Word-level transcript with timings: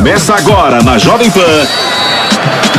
Começa 0.00 0.34
agora 0.34 0.82
na 0.82 0.96
Jovem 0.96 1.30
Pan. 1.30 1.66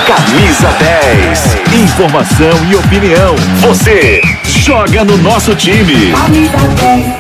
Camisa 0.08 0.70
10. 0.79 1.55
Informação 1.83 2.65
e 2.67 2.76
opinião. 2.76 3.36
Você 3.60 4.24
joga 4.44 5.04
no 5.04 5.15
nosso 5.17 5.54
time. 5.54 6.13
Camisa 6.13 6.58
10. 6.58 7.13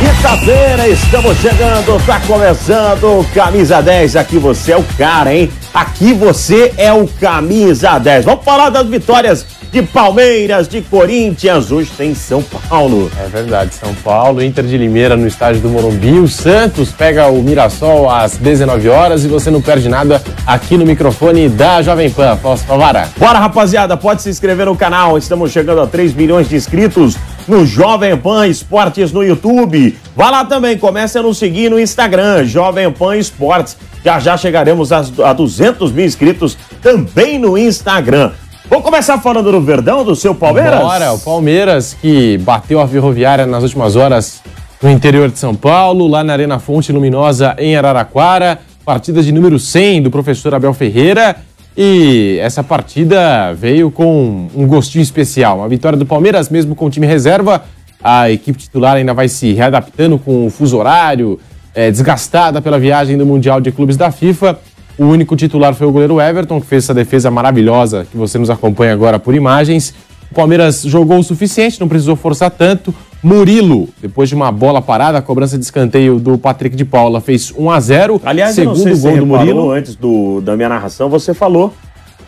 Quinta-feira, 0.00 0.88
estamos 0.88 1.38
chegando, 1.38 2.04
tá 2.04 2.20
começando 2.26 3.24
Camisa 3.32 3.80
10. 3.80 4.16
Aqui 4.16 4.36
você 4.36 4.72
é 4.72 4.76
o 4.76 4.84
cara, 4.98 5.32
hein? 5.32 5.48
Aqui 5.72 6.12
você 6.12 6.74
é 6.76 6.92
o 6.92 7.06
Camisa 7.06 8.00
10. 8.00 8.24
Vamos 8.24 8.44
falar 8.44 8.68
das 8.68 8.88
vitórias 8.88 9.46
de 9.72 9.82
Palmeiras, 9.82 10.68
de 10.68 10.82
Corinthians. 10.82 11.72
Hoje 11.72 11.90
tem 11.96 12.14
São 12.14 12.42
Paulo. 12.68 13.10
É 13.18 13.26
verdade, 13.26 13.74
São 13.74 13.94
Paulo, 13.94 14.42
Inter 14.42 14.64
de 14.66 14.76
Limeira 14.76 15.16
no 15.16 15.26
estádio 15.26 15.62
do 15.62 15.70
Morumbi. 15.70 16.18
O 16.18 16.28
Santos 16.28 16.92
pega 16.92 17.28
o 17.28 17.42
Mirassol 17.42 18.10
às 18.10 18.36
19 18.36 18.90
horas 18.90 19.24
e 19.24 19.28
você 19.28 19.50
não 19.50 19.62
perde 19.62 19.88
nada 19.88 20.22
aqui 20.46 20.76
no 20.76 20.84
microfone 20.84 21.48
da 21.48 21.80
Jovem 21.80 22.10
Pan. 22.10 22.36
Posso 22.36 22.64
falar? 22.64 23.08
Bora, 23.16 23.38
rapaziada, 23.38 23.96
pode 23.96 24.20
se 24.20 24.28
inscrever 24.28 24.66
no 24.66 24.76
canal. 24.76 25.16
Estamos 25.16 25.50
chegando 25.50 25.80
a 25.80 25.86
3 25.86 26.12
milhões 26.12 26.50
de 26.50 26.56
inscritos 26.56 27.16
no 27.48 27.64
Jovem 27.64 28.14
Pan 28.14 28.46
Esportes 28.46 29.10
no 29.10 29.24
YouTube. 29.24 29.98
Vá 30.14 30.30
lá 30.30 30.44
também, 30.44 30.76
comece 30.76 31.16
a 31.16 31.22
nos 31.22 31.38
seguir 31.38 31.70
no 31.70 31.80
Instagram, 31.80 32.44
Jovem 32.44 32.92
Pan 32.92 33.16
Esportes. 33.16 33.78
Já 34.04 34.18
já 34.18 34.36
chegaremos 34.36 34.90
a 34.92 35.32
200 35.32 35.92
mil 35.92 36.04
inscritos 36.04 36.58
também 36.82 37.38
no 37.38 37.56
Instagram. 37.56 38.32
Vamos 38.72 38.86
começar 38.86 39.18
falando 39.18 39.52
do 39.52 39.60
Verdão, 39.60 40.02
do 40.02 40.16
seu 40.16 40.34
Palmeiras? 40.34 40.80
Bora, 40.80 41.12
o 41.12 41.18
Palmeiras 41.18 41.92
que 41.92 42.38
bateu 42.38 42.80
a 42.80 42.88
Ferroviária 42.88 43.44
nas 43.44 43.62
últimas 43.64 43.96
horas 43.96 44.40
no 44.82 44.90
interior 44.90 45.30
de 45.30 45.38
São 45.38 45.54
Paulo, 45.54 46.08
lá 46.08 46.24
na 46.24 46.32
Arena 46.32 46.58
Fonte 46.58 46.90
Luminosa 46.90 47.54
em 47.58 47.76
Araraquara. 47.76 48.60
Partida 48.82 49.22
de 49.22 49.30
número 49.30 49.58
100 49.58 50.04
do 50.04 50.10
professor 50.10 50.54
Abel 50.54 50.72
Ferreira. 50.72 51.36
E 51.76 52.38
essa 52.40 52.64
partida 52.64 53.52
veio 53.52 53.90
com 53.90 54.48
um 54.54 54.66
gostinho 54.66 55.02
especial. 55.02 55.58
Uma 55.58 55.68
vitória 55.68 55.98
do 55.98 56.06
Palmeiras, 56.06 56.48
mesmo 56.48 56.74
com 56.74 56.86
o 56.86 56.90
time 56.90 57.06
reserva. 57.06 57.64
A 58.02 58.30
equipe 58.30 58.58
titular 58.58 58.96
ainda 58.96 59.12
vai 59.12 59.28
se 59.28 59.52
readaptando 59.52 60.18
com 60.18 60.46
o 60.46 60.50
fuso 60.50 60.78
horário, 60.78 61.38
é, 61.74 61.90
desgastada 61.90 62.62
pela 62.62 62.78
viagem 62.78 63.18
do 63.18 63.26
Mundial 63.26 63.60
de 63.60 63.70
Clubes 63.70 63.98
da 63.98 64.10
FIFA. 64.10 64.58
O 64.98 65.04
único 65.04 65.34
titular 65.36 65.74
foi 65.74 65.86
o 65.86 65.92
goleiro 65.92 66.20
Everton, 66.20 66.60
que 66.60 66.66
fez 66.66 66.84
essa 66.84 66.94
defesa 66.94 67.30
maravilhosa 67.30 68.06
que 68.10 68.16
você 68.16 68.38
nos 68.38 68.50
acompanha 68.50 68.92
agora 68.92 69.18
por 69.18 69.34
imagens. 69.34 69.94
O 70.30 70.34
Palmeiras 70.34 70.82
jogou 70.82 71.18
o 71.18 71.22
suficiente, 71.22 71.80
não 71.80 71.88
precisou 71.88 72.16
forçar 72.16 72.50
tanto. 72.50 72.94
Murilo, 73.22 73.88
depois 74.00 74.28
de 74.28 74.34
uma 74.34 74.50
bola 74.50 74.82
parada, 74.82 75.18
a 75.18 75.22
cobrança 75.22 75.56
de 75.56 75.64
escanteio 75.64 76.18
do 76.18 76.36
Patrick 76.36 76.74
de 76.74 76.84
Paula 76.84 77.20
fez 77.20 77.52
1 77.56 77.70
a 77.70 77.80
0 77.80 78.20
Aliás, 78.24 78.54
segundo 78.54 78.78
eu 78.78 78.86
não 78.86 78.94
sei 78.94 79.02
gol 79.02 79.12
se 79.12 79.20
do 79.20 79.26
Murilo. 79.26 79.70
Antes 79.70 79.94
do, 79.94 80.40
da 80.40 80.56
minha 80.56 80.68
narração, 80.68 81.08
você 81.08 81.32
falou. 81.32 81.72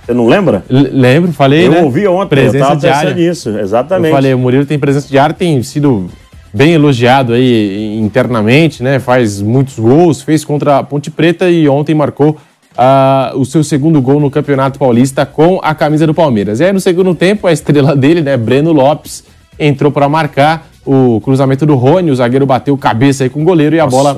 Você 0.05 0.13
não 0.13 0.27
lembra? 0.27 0.63
L 0.69 0.91
lembro, 0.93 1.33
falei, 1.33 1.67
eu 1.67 1.71
né? 1.71 1.83
Ouvi 1.83 2.07
ontem, 2.07 2.29
presença 2.29 2.57
eu 2.59 2.69
tava 2.69 2.81
diária. 2.81 3.15
nisso, 3.15 3.49
exatamente. 3.59 4.11
Eu 4.11 4.15
falei, 4.15 4.35
o 4.35 4.39
Murilo 4.39 4.67
tem 4.67 4.79
presença 4.79 5.09
diária, 5.09 5.35
tem 5.35 5.63
sido 5.63 6.09
bem 6.53 6.75
elogiado 6.75 7.33
aí 7.33 7.99
internamente, 7.99 8.83
né? 8.83 8.99
Faz 8.99 9.41
muitos 9.41 9.79
gols, 9.79 10.23
fez 10.23 10.45
contra 10.45 10.79
a 10.79 10.83
Ponte 10.85 11.11
Preta 11.11 11.51
e 11.51 11.67
ontem 11.69 11.95
marcou 11.95 12.37
uh, 12.77 13.39
o 13.39 13.45
seu 13.45 13.63
segundo 13.65 14.01
gol 14.01 14.21
no 14.21 14.31
Campeonato 14.31 14.79
Paulista 14.79 15.25
com 15.25 15.61
a 15.63 15.75
camisa 15.75 16.07
do 16.07 16.15
Palmeiras. 16.15 16.61
E 16.61 16.65
aí 16.65 16.73
no 16.73 16.81
segundo 16.81 17.15
tempo, 17.15 17.47
a 17.47 17.53
estrela 17.53 17.97
dele, 17.97 18.21
né, 18.21 18.37
Breno 18.37 18.73
Lopes, 18.73 19.25
entrou 19.59 19.91
para 19.91 20.09
marcar 20.09 20.69
o 20.85 21.21
cruzamento 21.21 21.65
do 21.65 21.77
Rony, 21.77 22.11
o 22.11 22.17
zagueiro 22.17 22.45
bateu 22.45 22.77
cabeça 22.77 23.25
aí 23.25 23.31
com 23.31 23.41
o 23.41 23.45
goleiro 23.45 23.75
e 23.75 23.81
a 23.81 23.85
Nossa, 23.85 23.97
bola 23.97 24.15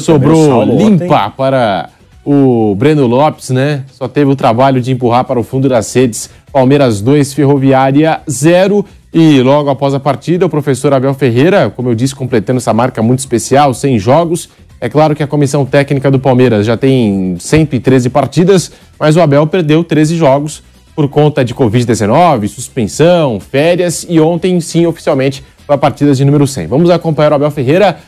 sobrou 0.00 0.64
limpa 0.64 1.04
ontem. 1.04 1.32
para 1.36 1.90
o 2.24 2.74
Breno 2.74 3.06
Lopes, 3.06 3.50
né? 3.50 3.84
Só 3.92 4.08
teve 4.08 4.30
o 4.30 4.36
trabalho 4.36 4.80
de 4.80 4.90
empurrar 4.90 5.24
para 5.24 5.38
o 5.38 5.44
fundo 5.44 5.68
das 5.68 5.94
redes. 5.94 6.28
Palmeiras 6.52 7.00
2, 7.00 7.32
Ferroviária 7.32 8.20
0. 8.28 8.84
E 9.12 9.40
logo 9.40 9.70
após 9.70 9.94
a 9.94 10.00
partida, 10.00 10.44
o 10.44 10.48
professor 10.50 10.92
Abel 10.92 11.14
Ferreira, 11.14 11.70
como 11.74 11.88
eu 11.88 11.94
disse, 11.94 12.14
completando 12.14 12.58
essa 12.58 12.74
marca 12.74 13.00
muito 13.02 13.20
especial, 13.20 13.72
100 13.72 13.98
jogos, 13.98 14.50
é 14.80 14.88
claro 14.88 15.14
que 15.14 15.22
a 15.22 15.26
comissão 15.26 15.64
técnica 15.66 16.10
do 16.10 16.20
Palmeiras 16.20 16.64
já 16.64 16.76
tem 16.76 17.36
113 17.38 18.08
partidas, 18.10 18.70
mas 18.98 19.16
o 19.16 19.20
Abel 19.20 19.46
perdeu 19.46 19.82
13 19.82 20.16
jogos 20.16 20.62
por 20.94 21.08
conta 21.08 21.44
de 21.44 21.54
Covid-19, 21.54 22.48
suspensão, 22.48 23.40
férias 23.40 24.06
e 24.08 24.20
ontem, 24.20 24.60
sim, 24.60 24.86
oficialmente, 24.86 25.44
foi 25.66 25.74
a 25.74 25.78
partida 25.78 26.14
de 26.14 26.24
número 26.24 26.46
100. 26.46 26.66
Vamos 26.66 26.90
acompanhar 26.90 27.32
o 27.32 27.34
Abel 27.36 27.50
Ferreira 27.50 27.98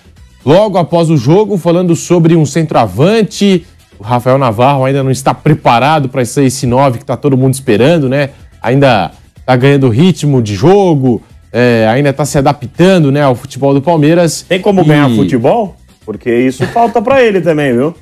logo 0.45 0.79
após 0.79 1.11
o 1.11 1.17
jogo, 1.17 1.57
falando 1.57 1.95
sobre 1.95 2.35
um 2.37 2.47
centroavante. 2.47 3.67
O 3.99 4.03
Rafael 4.03 4.39
Navarro 4.39 4.85
ainda 4.85 5.03
não 5.03 5.11
está 5.11 5.35
preparado 5.35 6.09
para 6.09 6.25
ser 6.25 6.45
esse 6.45 6.67
9 6.67 6.99
que 6.99 7.05
está 7.05 7.17
todo 7.17 7.37
mundo 7.37 7.55
esperando, 7.55 8.09
né? 8.09 8.31
Ainda 8.63 9.13
está 9.37 9.57
ganhando 9.57 9.89
ritmo 9.89 10.41
de 10.41 10.55
jogo, 10.55 11.23
é, 11.53 11.87
ainda 11.89 12.11
está 12.11 12.25
se 12.25 12.39
adaptando 12.39 13.11
né, 13.11 13.23
ao 13.23 13.35
futebol 13.35 13.75
do 13.75 13.83
Palmeiras. 13.83 14.45
Tem 14.49 14.61
como 14.61 14.83
e... 14.83 14.85
ganhar 14.85 15.11
futebol? 15.11 15.77
Porque 16.11 16.29
isso 16.29 16.67
falta 16.67 17.01
para 17.01 17.23
ele 17.23 17.41
também, 17.41 17.73
viu? 17.73 17.95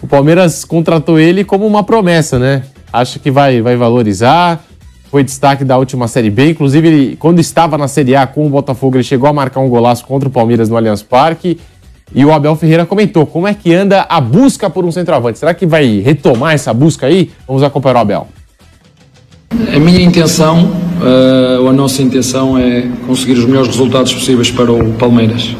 O 0.00 0.06
Palmeiras 0.06 0.64
contratou 0.64 1.20
ele 1.20 1.44
como 1.44 1.66
uma 1.66 1.84
promessa, 1.84 2.38
né? 2.38 2.62
Acha 2.90 3.18
que 3.18 3.30
vai, 3.30 3.60
vai 3.60 3.76
valorizar. 3.76 4.64
Foi 5.10 5.22
destaque 5.22 5.62
da 5.62 5.76
última 5.76 6.08
Série 6.08 6.30
B. 6.30 6.52
Inclusive, 6.52 6.88
ele, 6.88 7.16
quando 7.16 7.40
estava 7.40 7.76
na 7.76 7.86
Série 7.88 8.16
A 8.16 8.26
com 8.26 8.46
o 8.46 8.48
Botafogo, 8.48 8.96
ele 8.96 9.04
chegou 9.04 9.28
a 9.28 9.34
marcar 9.34 9.60
um 9.60 9.68
golaço 9.68 10.06
contra 10.06 10.30
o 10.30 10.32
Palmeiras 10.32 10.70
no 10.70 10.78
Allianz 10.78 11.02
Parque. 11.02 11.60
E 12.14 12.24
o 12.24 12.32
Abel 12.32 12.56
Ferreira 12.56 12.86
comentou 12.86 13.26
como 13.26 13.46
é 13.46 13.52
que 13.52 13.74
anda 13.74 14.06
a 14.08 14.18
busca 14.18 14.70
por 14.70 14.86
um 14.86 14.90
centroavante. 14.90 15.38
Será 15.38 15.52
que 15.52 15.66
vai 15.66 16.00
retomar 16.00 16.54
essa 16.54 16.72
busca 16.72 17.04
aí? 17.04 17.32
Vamos 17.46 17.62
acompanhar 17.62 17.96
o 17.96 17.98
Abel. 17.98 18.28
A 19.50 19.78
minha 19.78 20.00
intenção, 20.00 20.72
uh, 21.02 21.68
a 21.68 21.72
nossa 21.74 22.00
intenção 22.00 22.56
é 22.56 22.88
conseguir 23.06 23.34
os 23.34 23.44
melhores 23.44 23.68
resultados 23.68 24.14
possíveis 24.14 24.50
para 24.50 24.72
o 24.72 24.94
Palmeiras 24.94 25.54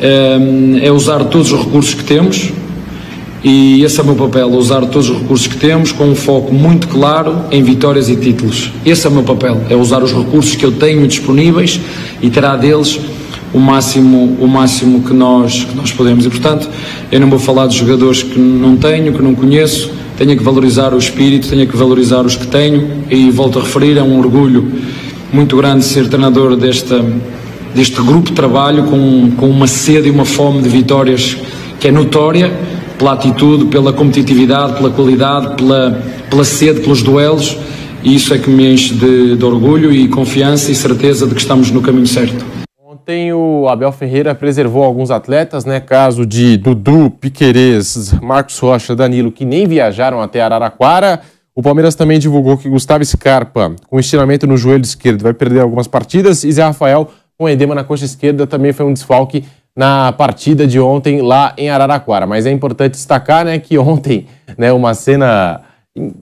é 0.00 0.90
usar 0.92 1.24
todos 1.24 1.52
os 1.52 1.64
recursos 1.64 1.94
que 1.94 2.04
temos 2.04 2.52
e 3.42 3.84
esse 3.84 4.00
é 4.00 4.02
o 4.02 4.06
meu 4.06 4.16
papel, 4.16 4.48
usar 4.50 4.80
todos 4.86 5.08
os 5.10 5.18
recursos 5.18 5.46
que 5.46 5.56
temos 5.56 5.92
com 5.92 6.06
um 6.06 6.14
foco 6.14 6.52
muito 6.52 6.88
claro 6.88 7.36
em 7.52 7.62
vitórias 7.62 8.08
e 8.08 8.16
títulos. 8.16 8.72
Esse 8.84 9.06
é 9.06 9.10
o 9.10 9.12
meu 9.12 9.22
papel, 9.22 9.60
é 9.70 9.76
usar 9.76 10.02
os 10.02 10.12
recursos 10.12 10.56
que 10.56 10.64
eu 10.64 10.72
tenho 10.72 11.06
disponíveis 11.06 11.80
e 12.20 12.28
terá 12.30 12.56
deles 12.56 12.98
o 13.52 13.58
máximo, 13.58 14.36
o 14.40 14.48
máximo 14.48 15.02
que, 15.02 15.14
nós, 15.14 15.64
que 15.64 15.76
nós 15.76 15.92
podemos. 15.92 16.26
E, 16.26 16.30
portanto, 16.30 16.68
eu 17.12 17.20
não 17.20 17.30
vou 17.30 17.38
falar 17.38 17.68
de 17.68 17.76
jogadores 17.76 18.22
que 18.22 18.38
não 18.38 18.76
tenho, 18.76 19.12
que 19.12 19.22
não 19.22 19.34
conheço, 19.34 19.92
tenho 20.16 20.36
que 20.36 20.42
valorizar 20.42 20.92
o 20.92 20.98
espírito, 20.98 21.48
tenho 21.48 21.66
que 21.66 21.76
valorizar 21.76 22.22
os 22.26 22.34
que 22.34 22.46
tenho 22.46 23.04
e 23.08 23.30
volto 23.30 23.60
a 23.60 23.62
referir, 23.62 23.96
é 23.96 24.02
um 24.02 24.18
orgulho 24.18 24.72
muito 25.32 25.56
grande 25.56 25.84
ser 25.84 26.08
treinador 26.08 26.56
desta 26.56 27.04
deste 27.74 28.00
grupo 28.02 28.30
de 28.30 28.32
trabalho 28.32 28.84
com, 28.84 29.30
com 29.36 29.48
uma 29.48 29.66
sede 29.66 30.08
e 30.08 30.10
uma 30.10 30.24
fome 30.24 30.62
de 30.62 30.68
vitórias 30.68 31.36
que 31.80 31.88
é 31.88 31.92
notória 31.92 32.52
pela 32.98 33.12
atitude, 33.12 33.66
pela 33.66 33.92
competitividade, 33.92 34.74
pela 34.74 34.90
qualidade, 34.90 35.54
pela, 35.56 36.02
pela 36.28 36.44
sede, 36.44 36.80
pelos 36.80 37.02
duelos, 37.02 37.56
e 38.02 38.14
isso 38.14 38.34
é 38.34 38.38
que 38.38 38.50
me 38.50 38.72
enche 38.72 38.94
de, 38.94 39.36
de 39.36 39.44
orgulho 39.44 39.92
e 39.92 40.08
confiança 40.08 40.70
e 40.70 40.74
certeza 40.74 41.26
de 41.26 41.34
que 41.34 41.40
estamos 41.40 41.70
no 41.70 41.80
caminho 41.80 42.06
certo. 42.06 42.44
Ontem 42.84 43.32
o 43.32 43.68
Abel 43.68 43.92
Ferreira 43.92 44.34
preservou 44.34 44.82
alguns 44.82 45.10
atletas, 45.10 45.64
né? 45.64 45.80
Caso 45.80 46.26
de 46.26 46.56
Dudu, 46.56 47.10
Piquerez, 47.10 48.12
Marcos 48.20 48.58
Rocha, 48.58 48.94
Danilo, 48.94 49.32
que 49.32 49.44
nem 49.44 49.66
viajaram 49.66 50.20
até 50.20 50.40
Araraquara. 50.40 51.20
O 51.54 51.62
Palmeiras 51.62 51.94
também 51.94 52.18
divulgou 52.18 52.56
que 52.56 52.68
Gustavo 52.68 53.04
Scarpa, 53.04 53.74
com 53.88 53.98
estiramento 53.98 54.46
no 54.46 54.56
joelho 54.56 54.82
esquerdo, 54.82 55.22
vai 55.22 55.32
perder 55.32 55.60
algumas 55.60 55.88
partidas 55.88 56.44
e 56.44 56.52
Zé 56.52 56.62
Rafael 56.62 57.10
com 57.38 57.48
edema 57.48 57.72
na 57.72 57.84
coxa 57.84 58.04
esquerda, 58.04 58.48
também 58.48 58.72
foi 58.72 58.84
um 58.84 58.92
desfalque 58.92 59.44
na 59.76 60.10
partida 60.10 60.66
de 60.66 60.80
ontem 60.80 61.22
lá 61.22 61.54
em 61.56 61.70
Araraquara. 61.70 62.26
Mas 62.26 62.46
é 62.46 62.50
importante 62.50 62.92
destacar 62.92 63.44
né, 63.44 63.60
que 63.60 63.78
ontem, 63.78 64.26
né, 64.56 64.72
uma 64.72 64.92
cena 64.92 65.60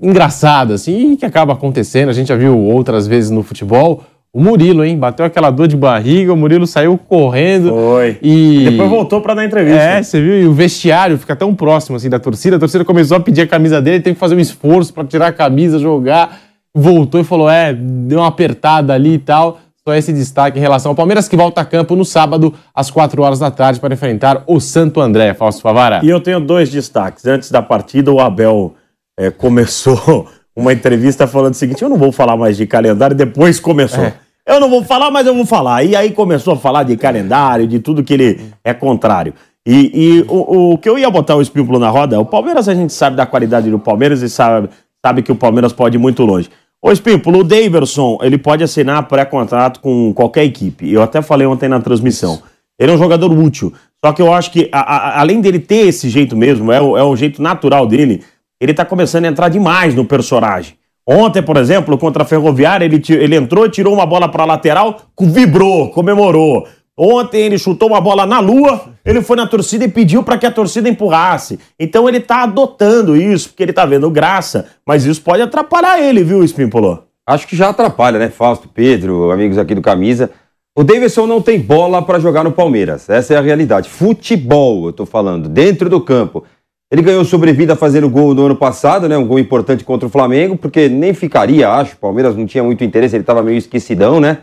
engraçada, 0.02 0.74
assim, 0.74 1.16
que 1.16 1.24
acaba 1.24 1.54
acontecendo, 1.54 2.10
a 2.10 2.12
gente 2.12 2.28
já 2.28 2.36
viu 2.36 2.58
outras 2.58 3.06
vezes 3.06 3.30
no 3.30 3.42
futebol. 3.42 4.04
O 4.30 4.42
Murilo, 4.42 4.84
hein? 4.84 4.98
Bateu 4.98 5.24
aquela 5.24 5.50
dor 5.50 5.66
de 5.66 5.76
barriga, 5.76 6.30
o 6.30 6.36
Murilo 6.36 6.66
saiu 6.66 6.98
correndo. 6.98 7.70
Foi. 7.70 8.18
E 8.20 8.68
depois 8.68 8.90
voltou 8.90 9.22
para 9.22 9.32
dar 9.32 9.44
entrevista. 9.46 9.80
É, 9.80 10.02
você 10.02 10.20
viu? 10.20 10.42
E 10.42 10.46
o 10.46 10.52
vestiário 10.52 11.16
fica 11.16 11.34
tão 11.34 11.54
próximo 11.54 11.96
assim 11.96 12.10
da 12.10 12.18
torcida. 12.18 12.56
A 12.56 12.58
torcida 12.58 12.84
começou 12.84 13.16
a 13.16 13.20
pedir 13.20 13.40
a 13.40 13.46
camisa 13.46 13.80
dele, 13.80 14.00
tem 14.00 14.12
que 14.12 14.20
fazer 14.20 14.34
um 14.34 14.40
esforço 14.40 14.92
para 14.92 15.04
tirar 15.04 15.28
a 15.28 15.32
camisa, 15.32 15.78
jogar. 15.78 16.38
Voltou 16.74 17.18
e 17.18 17.24
falou: 17.24 17.48
é, 17.48 17.72
deu 17.72 18.18
uma 18.18 18.28
apertada 18.28 18.92
ali 18.92 19.14
e 19.14 19.18
tal. 19.18 19.58
Só 19.88 19.94
esse 19.94 20.12
destaque 20.12 20.58
em 20.58 20.60
relação 20.60 20.90
ao 20.90 20.96
Palmeiras, 20.96 21.28
que 21.28 21.36
volta 21.36 21.60
a 21.60 21.64
campo 21.64 21.94
no 21.94 22.04
sábado, 22.04 22.52
às 22.74 22.90
4 22.90 23.22
horas 23.22 23.38
da 23.38 23.52
tarde, 23.52 23.78
para 23.78 23.94
enfrentar 23.94 24.42
o 24.44 24.58
Santo 24.58 25.00
André. 25.00 25.32
Fausto 25.32 25.62
Favara. 25.62 26.00
E 26.02 26.08
eu 26.08 26.20
tenho 26.20 26.40
dois 26.40 26.68
destaques. 26.68 27.24
Antes 27.24 27.52
da 27.52 27.62
partida, 27.62 28.10
o 28.10 28.18
Abel 28.18 28.74
é, 29.16 29.30
começou 29.30 30.26
uma 30.56 30.72
entrevista 30.72 31.28
falando 31.28 31.54
o 31.54 31.56
seguinte: 31.56 31.82
eu 31.82 31.88
não 31.88 31.98
vou 31.98 32.10
falar 32.10 32.36
mais 32.36 32.56
de 32.56 32.66
calendário, 32.66 33.14
depois 33.14 33.60
começou. 33.60 34.02
É. 34.02 34.14
Eu 34.44 34.58
não 34.58 34.68
vou 34.68 34.82
falar, 34.82 35.08
mas 35.12 35.24
eu 35.24 35.34
vou 35.36 35.46
falar. 35.46 35.84
E 35.84 35.94
aí 35.94 36.10
começou 36.10 36.54
a 36.54 36.56
falar 36.56 36.82
de 36.82 36.96
calendário, 36.96 37.68
de 37.68 37.78
tudo 37.78 38.02
que 38.02 38.14
ele 38.14 38.40
é 38.64 38.74
contrário. 38.74 39.34
E, 39.64 39.92
e 39.94 40.22
o, 40.28 40.72
o, 40.72 40.78
que 40.78 40.88
eu 40.88 40.98
ia 40.98 41.08
botar 41.08 41.36
o 41.36 41.42
Espímpulo 41.42 41.78
na 41.78 41.90
roda, 41.90 42.18
o 42.18 42.24
Palmeiras 42.24 42.68
a 42.68 42.74
gente 42.74 42.92
sabe 42.92 43.14
da 43.14 43.24
qualidade 43.24 43.70
do 43.70 43.78
Palmeiras 43.78 44.20
e 44.20 44.28
sabe, 44.28 44.68
sabe 45.04 45.22
que 45.22 45.30
o 45.30 45.36
Palmeiras 45.36 45.72
pode 45.72 45.96
ir 45.96 46.00
muito 46.00 46.24
longe. 46.24 46.50
Ô 46.82 46.92
Espímpulo, 46.92 47.40
o 47.40 47.44
Daverson, 47.44 48.18
ele 48.22 48.38
pode 48.38 48.62
assinar 48.62 49.08
pré-contrato 49.08 49.80
com 49.80 50.12
qualquer 50.12 50.44
equipe. 50.44 50.90
Eu 50.90 51.02
até 51.02 51.22
falei 51.22 51.46
ontem 51.46 51.68
na 51.68 51.80
transmissão. 51.80 52.42
Ele 52.78 52.92
é 52.92 52.94
um 52.94 52.98
jogador 52.98 53.32
útil. 53.32 53.72
Só 54.04 54.12
que 54.12 54.20
eu 54.20 54.32
acho 54.32 54.50
que, 54.50 54.68
a, 54.70 54.80
a, 54.80 55.20
além 55.20 55.40
dele 55.40 55.58
ter 55.58 55.88
esse 55.88 56.08
jeito 56.08 56.36
mesmo, 56.36 56.70
é 56.70 56.80
o, 56.80 56.96
é 56.96 57.02
o 57.02 57.16
jeito 57.16 57.42
natural 57.42 57.86
dele, 57.86 58.22
ele 58.60 58.74
tá 58.74 58.84
começando 58.84 59.24
a 59.24 59.28
entrar 59.28 59.48
demais 59.48 59.94
no 59.94 60.04
personagem. 60.04 60.74
Ontem, 61.06 61.42
por 61.42 61.56
exemplo, 61.56 61.96
contra 61.96 62.24
a 62.24 62.26
Ferroviária, 62.26 62.84
ele, 62.84 63.00
ele 63.10 63.36
entrou, 63.36 63.68
tirou 63.68 63.94
uma 63.94 64.04
bola 64.04 64.28
para 64.28 64.44
lateral, 64.44 65.00
vibrou, 65.18 65.90
comemorou. 65.90 66.66
Ontem 66.98 67.42
ele 67.42 67.58
chutou 67.58 67.90
uma 67.90 68.00
bola 68.00 68.24
na 68.24 68.40
lua, 68.40 68.94
ele 69.04 69.20
foi 69.20 69.36
na 69.36 69.46
torcida 69.46 69.84
e 69.84 69.88
pediu 69.88 70.22
para 70.22 70.38
que 70.38 70.46
a 70.46 70.50
torcida 70.50 70.88
empurrasse. 70.88 71.58
Então 71.78 72.08
ele 72.08 72.20
tá 72.20 72.44
adotando 72.44 73.14
isso, 73.14 73.50
porque 73.50 73.64
ele 73.64 73.72
tá 73.72 73.84
vendo 73.84 74.10
graça, 74.10 74.66
mas 74.86 75.04
isso 75.04 75.20
pode 75.20 75.42
atrapalhar 75.42 76.00
ele, 76.00 76.24
viu, 76.24 76.42
Espimpolô? 76.42 77.00
Acho 77.26 77.46
que 77.46 77.54
já 77.54 77.68
atrapalha, 77.68 78.18
né, 78.18 78.30
Fausto, 78.30 78.68
Pedro, 78.68 79.30
amigos 79.30 79.58
aqui 79.58 79.74
do 79.74 79.82
Camisa. 79.82 80.30
O 80.78 80.82
Davidson 80.82 81.26
não 81.26 81.42
tem 81.42 81.58
bola 81.60 82.00
para 82.00 82.18
jogar 82.18 82.44
no 82.44 82.52
Palmeiras, 82.52 83.10
essa 83.10 83.34
é 83.34 83.36
a 83.36 83.42
realidade. 83.42 83.90
Futebol, 83.90 84.86
eu 84.86 84.92
tô 84.92 85.04
falando, 85.04 85.48
dentro 85.48 85.90
do 85.90 86.00
campo. 86.00 86.44
Ele 86.90 87.02
ganhou 87.02 87.24
sobrevida 87.24 87.74
fazendo 87.74 88.08
gol 88.08 88.32
no 88.32 88.46
ano 88.46 88.56
passado, 88.56 89.08
né? 89.08 89.18
Um 89.18 89.26
gol 89.26 89.40
importante 89.40 89.84
contra 89.84 90.06
o 90.06 90.10
Flamengo, 90.10 90.56
porque 90.56 90.88
nem 90.88 91.12
ficaria, 91.12 91.68
acho. 91.68 91.94
O 91.94 91.98
Palmeiras 91.98 92.36
não 92.36 92.46
tinha 92.46 92.62
muito 92.62 92.84
interesse, 92.84 93.16
ele 93.16 93.22
estava 93.22 93.42
meio 93.42 93.58
esquecidão, 93.58 94.20
né? 94.20 94.38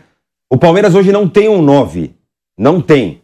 O 0.52 0.58
Palmeiras 0.58 0.94
hoje 0.94 1.10
não 1.10 1.26
tem 1.26 1.48
um 1.48 1.62
9. 1.62 2.14
Não 2.56 2.80
tem. 2.80 3.20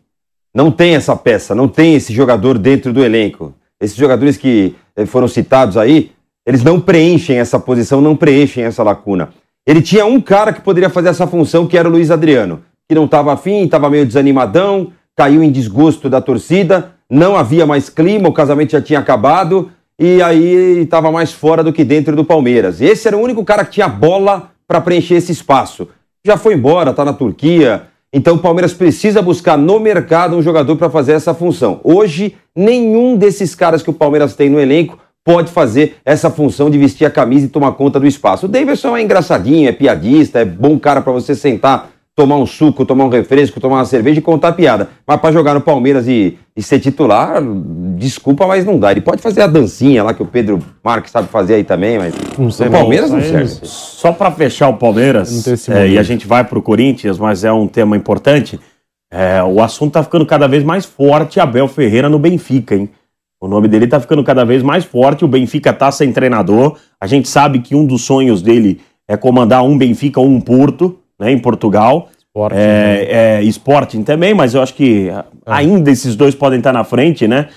Não 0.54 0.70
tem 0.70 0.96
essa 0.96 1.14
peça, 1.14 1.54
não 1.54 1.68
tem 1.68 1.94
esse 1.94 2.12
jogador 2.12 2.58
dentro 2.58 2.92
do 2.92 3.04
elenco. 3.04 3.54
Esses 3.80 3.96
jogadores 3.96 4.36
que 4.36 4.74
eh, 4.96 5.06
foram 5.06 5.28
citados 5.28 5.76
aí, 5.76 6.10
eles 6.44 6.64
não 6.64 6.80
preenchem 6.80 7.38
essa 7.38 7.58
posição, 7.58 8.00
não 8.00 8.16
preenchem 8.16 8.64
essa 8.64 8.82
lacuna. 8.82 9.30
Ele 9.66 9.80
tinha 9.80 10.04
um 10.04 10.20
cara 10.20 10.52
que 10.52 10.60
poderia 10.60 10.90
fazer 10.90 11.10
essa 11.10 11.26
função, 11.26 11.66
que 11.66 11.78
era 11.78 11.88
o 11.88 11.92
Luiz 11.92 12.10
Adriano, 12.10 12.62
que 12.88 12.94
não 12.94 13.04
estava 13.04 13.32
afim, 13.32 13.64
estava 13.64 13.88
meio 13.88 14.04
desanimadão, 14.04 14.92
caiu 15.16 15.42
em 15.42 15.52
desgosto 15.52 16.10
da 16.10 16.20
torcida, 16.20 16.92
não 17.08 17.36
havia 17.36 17.66
mais 17.66 17.88
clima, 17.88 18.28
o 18.28 18.32
casamento 18.32 18.72
já 18.72 18.82
tinha 18.82 18.98
acabado, 18.98 19.70
e 19.98 20.20
aí 20.22 20.80
estava 20.82 21.12
mais 21.12 21.30
fora 21.30 21.62
do 21.62 21.72
que 21.72 21.84
dentro 21.84 22.16
do 22.16 22.24
Palmeiras. 22.24 22.80
Esse 22.80 23.06
era 23.06 23.16
o 23.16 23.20
único 23.20 23.44
cara 23.44 23.64
que 23.64 23.72
tinha 23.72 23.88
bola 23.88 24.50
para 24.66 24.80
preencher 24.80 25.14
esse 25.14 25.30
espaço. 25.30 25.88
Já 26.24 26.36
foi 26.36 26.54
embora, 26.54 26.90
está 26.90 27.04
na 27.04 27.12
Turquia, 27.12 27.82
então 28.12 28.34
o 28.34 28.38
Palmeiras 28.38 28.74
precisa 28.74 29.22
buscar 29.22 29.56
no 29.56 29.78
mercado 29.78 30.36
um 30.36 30.42
jogador 30.42 30.76
para 30.76 30.90
fazer 30.90 31.12
essa 31.12 31.32
função. 31.32 31.80
Hoje, 31.84 32.36
nenhum 32.54 33.16
desses 33.16 33.54
caras 33.54 33.82
que 33.82 33.90
o 33.90 33.94
Palmeiras 33.94 34.34
tem 34.34 34.48
no 34.48 34.58
elenco 34.58 34.98
pode 35.24 35.52
fazer 35.52 35.96
essa 36.04 36.30
função 36.30 36.70
de 36.70 36.78
vestir 36.78 37.04
a 37.04 37.10
camisa 37.10 37.46
e 37.46 37.48
tomar 37.48 37.72
conta 37.72 38.00
do 38.00 38.06
espaço. 38.06 38.46
O 38.46 38.48
Davidson 38.48 38.96
é 38.96 39.02
engraçadinho, 39.02 39.68
é 39.68 39.72
piadista, 39.72 40.40
é 40.40 40.44
bom 40.44 40.78
cara 40.78 41.00
para 41.00 41.12
você 41.12 41.34
sentar 41.34 41.90
tomar 42.20 42.36
um 42.36 42.44
suco, 42.44 42.84
tomar 42.84 43.06
um 43.06 43.08
refresco, 43.08 43.58
tomar 43.58 43.76
uma 43.76 43.84
cerveja 43.86 44.18
e 44.18 44.22
contar 44.22 44.52
piada. 44.52 44.90
Mas 45.06 45.18
para 45.18 45.32
jogar 45.32 45.54
no 45.54 45.60
Palmeiras 45.62 46.06
e, 46.06 46.36
e, 46.54 46.62
ser 46.62 46.78
titular, 46.78 47.42
desculpa, 47.96 48.46
mas 48.46 48.62
não 48.62 48.78
dá. 48.78 48.90
Ele 48.90 49.00
pode 49.00 49.22
fazer 49.22 49.40
a 49.40 49.46
dancinha 49.46 50.02
lá 50.02 50.12
que 50.12 50.22
o 50.22 50.26
Pedro 50.26 50.58
Marques 50.84 51.10
sabe 51.10 51.28
fazer 51.28 51.54
aí 51.54 51.64
também, 51.64 51.98
mas 51.98 52.14
não 52.36 52.50
sei, 52.50 52.68
o 52.68 52.70
Palmeiras 52.70 53.10
não 53.10 53.22
serve. 53.22 53.48
Só 53.62 54.12
para 54.12 54.30
fechar 54.30 54.68
o 54.68 54.76
Palmeiras, 54.76 55.48
é, 55.70 55.88
e 55.88 55.98
a 55.98 56.02
gente 56.02 56.26
vai 56.26 56.44
para 56.44 56.58
o 56.58 56.62
Corinthians, 56.62 57.18
mas 57.18 57.42
é 57.42 57.50
um 57.50 57.66
tema 57.66 57.96
importante. 57.96 58.60
É, 59.10 59.42
o 59.42 59.62
assunto 59.62 59.94
tá 59.94 60.02
ficando 60.02 60.26
cada 60.26 60.46
vez 60.46 60.62
mais 60.62 60.84
forte, 60.84 61.40
Abel 61.40 61.68
Ferreira 61.68 62.10
no 62.10 62.18
Benfica, 62.18 62.74
hein? 62.74 62.90
O 63.40 63.48
nome 63.48 63.66
dele 63.66 63.86
tá 63.86 63.98
ficando 63.98 64.22
cada 64.22 64.44
vez 64.44 64.62
mais 64.62 64.84
forte, 64.84 65.24
o 65.24 65.28
Benfica 65.28 65.72
tá 65.72 65.90
sem 65.90 66.12
treinador. 66.12 66.76
A 67.00 67.06
gente 67.06 67.26
sabe 67.26 67.60
que 67.60 67.74
um 67.74 67.86
dos 67.86 68.02
sonhos 68.02 68.42
dele 68.42 68.78
é 69.08 69.16
comandar 69.16 69.64
um 69.64 69.78
Benfica 69.78 70.20
ou 70.20 70.26
um 70.26 70.38
Porto 70.38 70.98
né, 71.20 71.30
em 71.30 71.38
Portugal. 71.38 72.08
Sporting, 72.28 72.56
é, 72.56 72.58
né? 72.58 73.06
é, 73.10 73.42
Sporting 73.44 74.02
também, 74.02 74.32
mas 74.32 74.54
eu 74.54 74.62
acho 74.62 74.72
que 74.74 75.08
é. 75.08 75.24
ainda 75.46 75.90
esses 75.90 76.16
dois 76.16 76.34
podem 76.34 76.58
estar 76.58 76.72
na 76.72 76.84
frente, 76.84 77.28
né? 77.28 77.48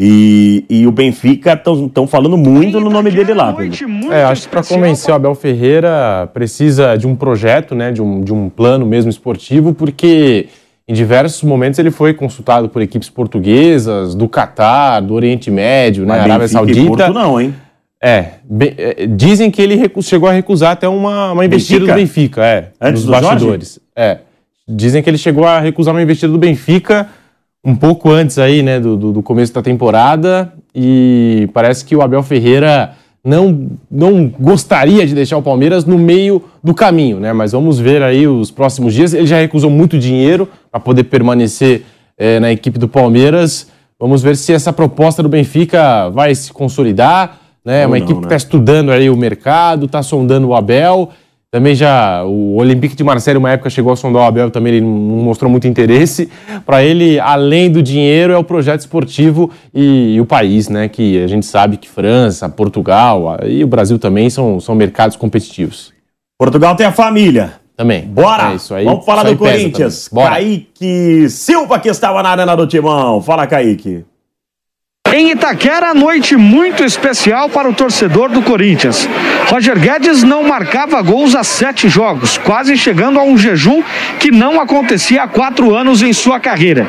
E, 0.00 0.64
e 0.70 0.86
o 0.86 0.92
Benfica 0.92 1.54
estão 1.54 2.06
falando 2.06 2.36
muito 2.36 2.78
no 2.78 2.88
nome 2.88 3.10
dele 3.10 3.34
lá. 3.34 3.52
Pedro. 3.52 4.12
É, 4.12 4.22
acho 4.22 4.42
que 4.42 4.48
para 4.48 4.62
convencer 4.62 5.12
o 5.12 5.16
Abel 5.16 5.34
Ferreira 5.34 6.30
precisa 6.32 6.94
de 6.94 7.04
um 7.04 7.16
projeto, 7.16 7.74
né, 7.74 7.90
de 7.90 8.00
um, 8.00 8.20
de 8.20 8.32
um 8.32 8.48
plano 8.48 8.86
mesmo 8.86 9.10
esportivo, 9.10 9.74
porque 9.74 10.46
em 10.86 10.94
diversos 10.94 11.42
momentos 11.42 11.80
ele 11.80 11.90
foi 11.90 12.14
consultado 12.14 12.68
por 12.68 12.80
equipes 12.80 13.10
portuguesas, 13.10 14.14
do 14.14 14.28
Catar, 14.28 15.00
do 15.00 15.14
Oriente 15.14 15.50
Médio, 15.50 16.06
né, 16.06 16.20
Arábia 16.20 16.46
Saudita. 16.46 16.86
Porto 16.86 17.12
não, 17.12 17.40
hein? 17.40 17.52
É, 18.00 18.34
bem, 18.44 18.74
é, 18.78 19.06
dizem 19.06 19.50
que 19.50 19.60
ele 19.60 19.90
chegou 20.02 20.28
a 20.28 20.32
recusar 20.32 20.72
até 20.72 20.88
uma, 20.88 21.32
uma 21.32 21.44
investida 21.44 21.80
Benfica? 21.80 21.94
do 21.94 21.96
Benfica, 21.96 22.46
é, 22.46 22.68
Antes 22.80 23.02
dos 23.04 23.10
bastidores. 23.10 23.42
Jorge? 23.42 23.80
É, 23.96 24.18
dizem 24.68 25.02
que 25.02 25.10
ele 25.10 25.18
chegou 25.18 25.44
a 25.44 25.58
recusar 25.58 25.92
uma 25.94 26.02
investida 26.02 26.32
do 26.32 26.38
Benfica 26.38 27.08
um 27.64 27.74
pouco 27.74 28.10
antes 28.10 28.38
aí, 28.38 28.62
né, 28.62 28.78
do, 28.78 28.96
do, 28.96 29.12
do 29.12 29.22
começo 29.22 29.52
da 29.52 29.60
temporada 29.60 30.52
e 30.74 31.48
parece 31.52 31.84
que 31.84 31.96
o 31.96 32.02
Abel 32.02 32.22
Ferreira 32.22 32.94
não, 33.24 33.68
não 33.90 34.28
gostaria 34.28 35.04
de 35.06 35.14
deixar 35.14 35.36
o 35.36 35.42
Palmeiras 35.42 35.84
no 35.84 35.98
meio 35.98 36.42
do 36.62 36.72
caminho, 36.72 37.18
né? 37.18 37.32
Mas 37.32 37.52
vamos 37.52 37.78
ver 37.78 38.02
aí 38.02 38.26
os 38.28 38.50
próximos 38.50 38.94
dias. 38.94 39.12
Ele 39.12 39.26
já 39.26 39.38
recusou 39.38 39.70
muito 39.70 39.98
dinheiro 39.98 40.48
para 40.70 40.80
poder 40.80 41.04
permanecer 41.04 41.82
é, 42.16 42.38
na 42.38 42.52
equipe 42.52 42.78
do 42.78 42.88
Palmeiras. 42.88 43.68
Vamos 43.98 44.22
ver 44.22 44.36
se 44.36 44.52
essa 44.52 44.72
proposta 44.72 45.22
do 45.22 45.28
Benfica 45.28 46.08
vai 46.10 46.34
se 46.34 46.52
consolidar 46.52 47.38
né? 47.68 47.86
Uma 47.86 47.98
não, 47.98 48.04
equipe 48.04 48.20
que 48.20 48.24
está 48.24 48.30
né? 48.30 48.36
estudando 48.36 48.90
aí 48.90 49.10
o 49.10 49.16
mercado, 49.16 49.84
está 49.84 50.02
sondando 50.02 50.48
o 50.48 50.54
Abel. 50.54 51.10
Também 51.50 51.74
já 51.74 52.24
o 52.24 52.56
Olympique 52.56 52.96
de 52.96 53.04
Marseille, 53.04 53.36
uma 53.36 53.50
época, 53.50 53.68
chegou 53.68 53.92
a 53.92 53.96
sondar 53.96 54.22
o 54.22 54.26
Abel, 54.26 54.50
também 54.50 54.74
ele 54.74 54.86
não 54.86 54.90
mostrou 54.90 55.50
muito 55.50 55.66
interesse. 55.66 56.30
Para 56.64 56.82
ele, 56.82 57.20
além 57.20 57.70
do 57.70 57.82
dinheiro, 57.82 58.32
é 58.32 58.38
o 58.38 58.44
projeto 58.44 58.80
esportivo 58.80 59.50
e, 59.74 60.14
e, 60.14 60.20
o 60.20 60.24
país, 60.24 60.68
né? 60.70 60.88
Que 60.88 61.22
a 61.22 61.26
gente 61.26 61.44
sabe 61.44 61.76
que 61.76 61.88
França, 61.88 62.48
Portugal 62.48 63.38
e 63.46 63.62
o 63.62 63.66
Brasil 63.66 63.98
também 63.98 64.30
são, 64.30 64.60
são 64.60 64.74
mercados 64.74 65.16
competitivos. 65.16 65.92
Portugal 66.38 66.74
tem 66.74 66.86
a 66.86 66.92
família. 66.92 67.52
Também. 67.76 68.02
Bora! 68.02 68.52
É 68.52 68.56
isso 68.56 68.74
aí, 68.74 68.84
Vamos 68.84 69.04
falar 69.04 69.22
do 69.22 69.36
Corinthians. 69.36 70.08
Kaique 70.08 71.30
Silva, 71.30 71.78
que 71.78 71.88
estava 71.88 72.22
na 72.22 72.30
arena 72.30 72.56
do 72.56 72.66
Timão. 72.66 73.22
Fala, 73.22 73.46
Kaique. 73.46 74.04
Em 75.12 75.30
Itaquera, 75.30 75.94
noite 75.94 76.36
muito 76.36 76.84
especial 76.84 77.48
para 77.48 77.68
o 77.68 77.72
torcedor 77.72 78.28
do 78.28 78.42
Corinthians. 78.42 79.08
Roger 79.46 79.78
Guedes 79.78 80.22
não 80.22 80.42
marcava 80.42 81.00
gols 81.00 81.34
há 81.34 81.42
sete 81.42 81.88
jogos, 81.88 82.36
quase 82.36 82.76
chegando 82.76 83.18
a 83.18 83.22
um 83.22 83.38
jejum 83.38 83.82
que 84.20 84.30
não 84.30 84.60
acontecia 84.60 85.22
há 85.22 85.28
quatro 85.28 85.74
anos 85.74 86.02
em 86.02 86.12
sua 86.12 86.38
carreira. 86.38 86.86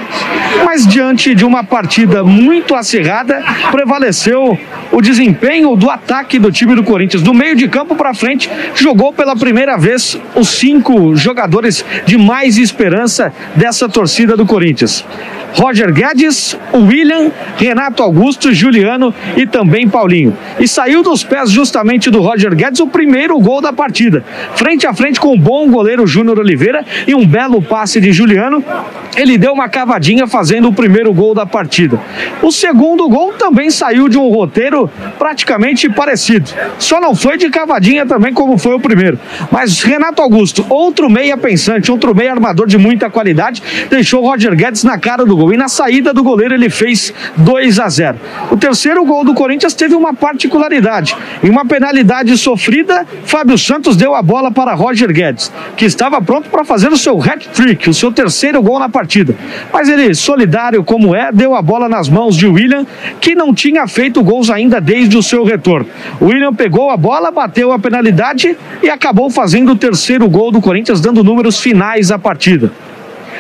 Mas 0.66 0.86
diante 0.86 1.34
de 1.34 1.46
uma 1.46 1.64
partida 1.64 2.22
muito 2.22 2.76
acirrada, 2.76 3.42
prevaleceu 3.72 4.60
o 4.92 5.02
desempenho 5.02 5.76
do 5.78 5.90
ataque 5.90 6.38
do 6.38 6.52
time 6.52 6.76
do 6.76 6.84
Corinthians. 6.84 7.24
Do 7.24 7.34
meio 7.34 7.56
de 7.56 7.70
campo 7.70 7.96
para 7.96 8.14
frente, 8.14 8.50
jogou 8.76 9.14
pela 9.14 9.36
primeira 9.36 9.78
vez 9.78 10.20
os 10.36 10.50
cinco 10.50 11.16
jogadores 11.16 11.86
de 12.06 12.18
mais 12.18 12.58
esperança 12.58 13.32
dessa 13.56 13.88
torcida 13.88 14.36
do 14.36 14.46
Corinthians. 14.46 15.06
Roger 15.54 15.92
Guedes, 15.94 16.58
William, 16.74 17.32
Renato 17.58 18.04
Augusto, 18.04 18.54
Juliano 18.54 19.14
e 19.36 19.46
também 19.46 19.88
Paulinho. 19.88 20.36
E 20.60 20.68
saiu 20.68 21.04
dos 21.04 21.24
pés 21.24 21.52
justamente 21.52 22.10
do 22.10 22.22
Roger 22.22 22.56
Guedes 22.56 22.80
o 22.80 22.88
primeiro 22.88 23.38
gol 23.40 23.62
da 23.62 23.74
partida. 23.74 24.24
Frente 24.56 24.86
a 24.88 24.94
frente 24.94 25.20
com 25.20 25.34
o 25.34 25.38
bom 25.38 25.70
goleiro 25.70 26.06
Júnior 26.08 26.40
Oliveira 26.40 26.86
e 27.08 27.16
um 27.16 27.26
belo 27.26 27.62
passe 27.62 28.00
de 28.00 28.12
Juliano. 28.12 28.64
Ele 29.16 29.38
deu 29.38 29.54
uma 29.54 29.68
cavadinha 29.68 30.28
fazendo 30.28 30.70
o 30.70 30.74
primeiro 30.74 31.14
gol 31.14 31.34
da 31.34 31.46
partida. 31.46 32.00
O 32.42 32.52
segundo 32.52 33.08
gol 33.10 33.34
também 33.34 33.70
saiu 33.70 34.08
de 34.08 34.18
um 34.18 34.30
roteiro 34.30 34.90
praticamente 35.18 35.90
parecido. 35.90 36.50
Só 36.78 37.02
não 37.02 37.16
foi 37.16 37.38
de 37.38 37.50
cavadinha 37.50 38.06
também 38.06 38.34
como 38.34 38.58
foi 38.58 38.76
o 38.76 38.80
primeiro. 38.80 39.20
Mas 39.52 39.82
Renato 39.82 40.22
Augusto, 40.22 40.66
outro 40.70 41.10
meia 41.10 41.38
pensante, 41.38 41.92
outro 41.92 42.16
meia 42.16 42.32
armador 42.32 42.68
de 42.68 42.78
muita 42.78 43.10
qualidade, 43.10 43.62
deixou 43.90 44.22
Roger 44.22 44.56
Guedes 44.56 44.84
na 44.84 44.98
cara 44.98 45.26
do 45.26 45.36
gol. 45.40 45.54
E 45.54 45.58
na 45.58 45.70
saída 45.70 46.14
do 46.14 46.22
goleiro 46.22 46.54
ele 46.54 46.70
fez 46.70 47.14
2 47.38 47.80
a 47.80 47.88
0. 47.88 48.18
O 48.52 48.58
terceiro 48.58 49.04
gol 49.06 49.24
do 49.24 49.34
Corinthians 49.34 49.74
teve 49.74 49.96
uma 49.96 50.14
particularidade. 50.14 51.16
Em 51.42 51.50
uma 51.50 51.66
penalidade 51.66 52.38
sofrida, 52.38 53.08
Fábio 53.24 53.58
Santos 53.58 53.96
deu 53.96 54.14
a 54.14 54.22
bola 54.22 54.52
para 54.52 54.74
Roger 54.74 55.12
Guedes, 55.12 55.52
que 55.78 55.86
estava 55.86 56.22
pronto 56.22 56.50
para 56.50 56.66
fazer 56.66 56.90
o 56.90 56.98
seu 56.98 57.18
hat-trick, 57.22 57.90
o 57.90 57.94
seu 57.94 58.12
terceiro 58.12 58.62
gol 58.62 58.80
na 58.80 58.90
partida. 58.90 59.36
Mas 59.72 59.88
ele, 59.88 60.14
solidário 60.14 60.84
como 60.84 61.16
é, 61.16 61.32
deu 61.32 61.56
a 61.56 61.62
bola 61.62 61.88
nas 61.88 62.10
mãos 62.10 62.36
de 62.36 62.46
William, 62.46 62.86
que 63.22 63.34
não 63.36 63.54
tinha 63.54 63.88
feito 63.88 64.22
gols 64.22 64.50
ainda 64.50 64.82
desde 64.82 65.18
o 65.18 65.24
seu 65.24 65.44
retorno. 65.44 65.88
O 66.20 66.26
William 66.26 66.54
pegou 66.54 66.90
a 66.90 66.98
bola, 66.98 67.32
bateu 67.32 67.72
a 67.72 67.80
penalidade 67.80 68.58
e 68.84 68.90
acabou 68.90 69.30
fazendo 69.30 69.72
o 69.72 69.76
terceiro 69.76 70.28
gol 70.28 70.52
do 70.52 70.62
Corinthians, 70.62 71.00
dando 71.00 71.24
números 71.24 71.60
finais 71.60 72.12
à 72.12 72.20
partida. 72.20 72.72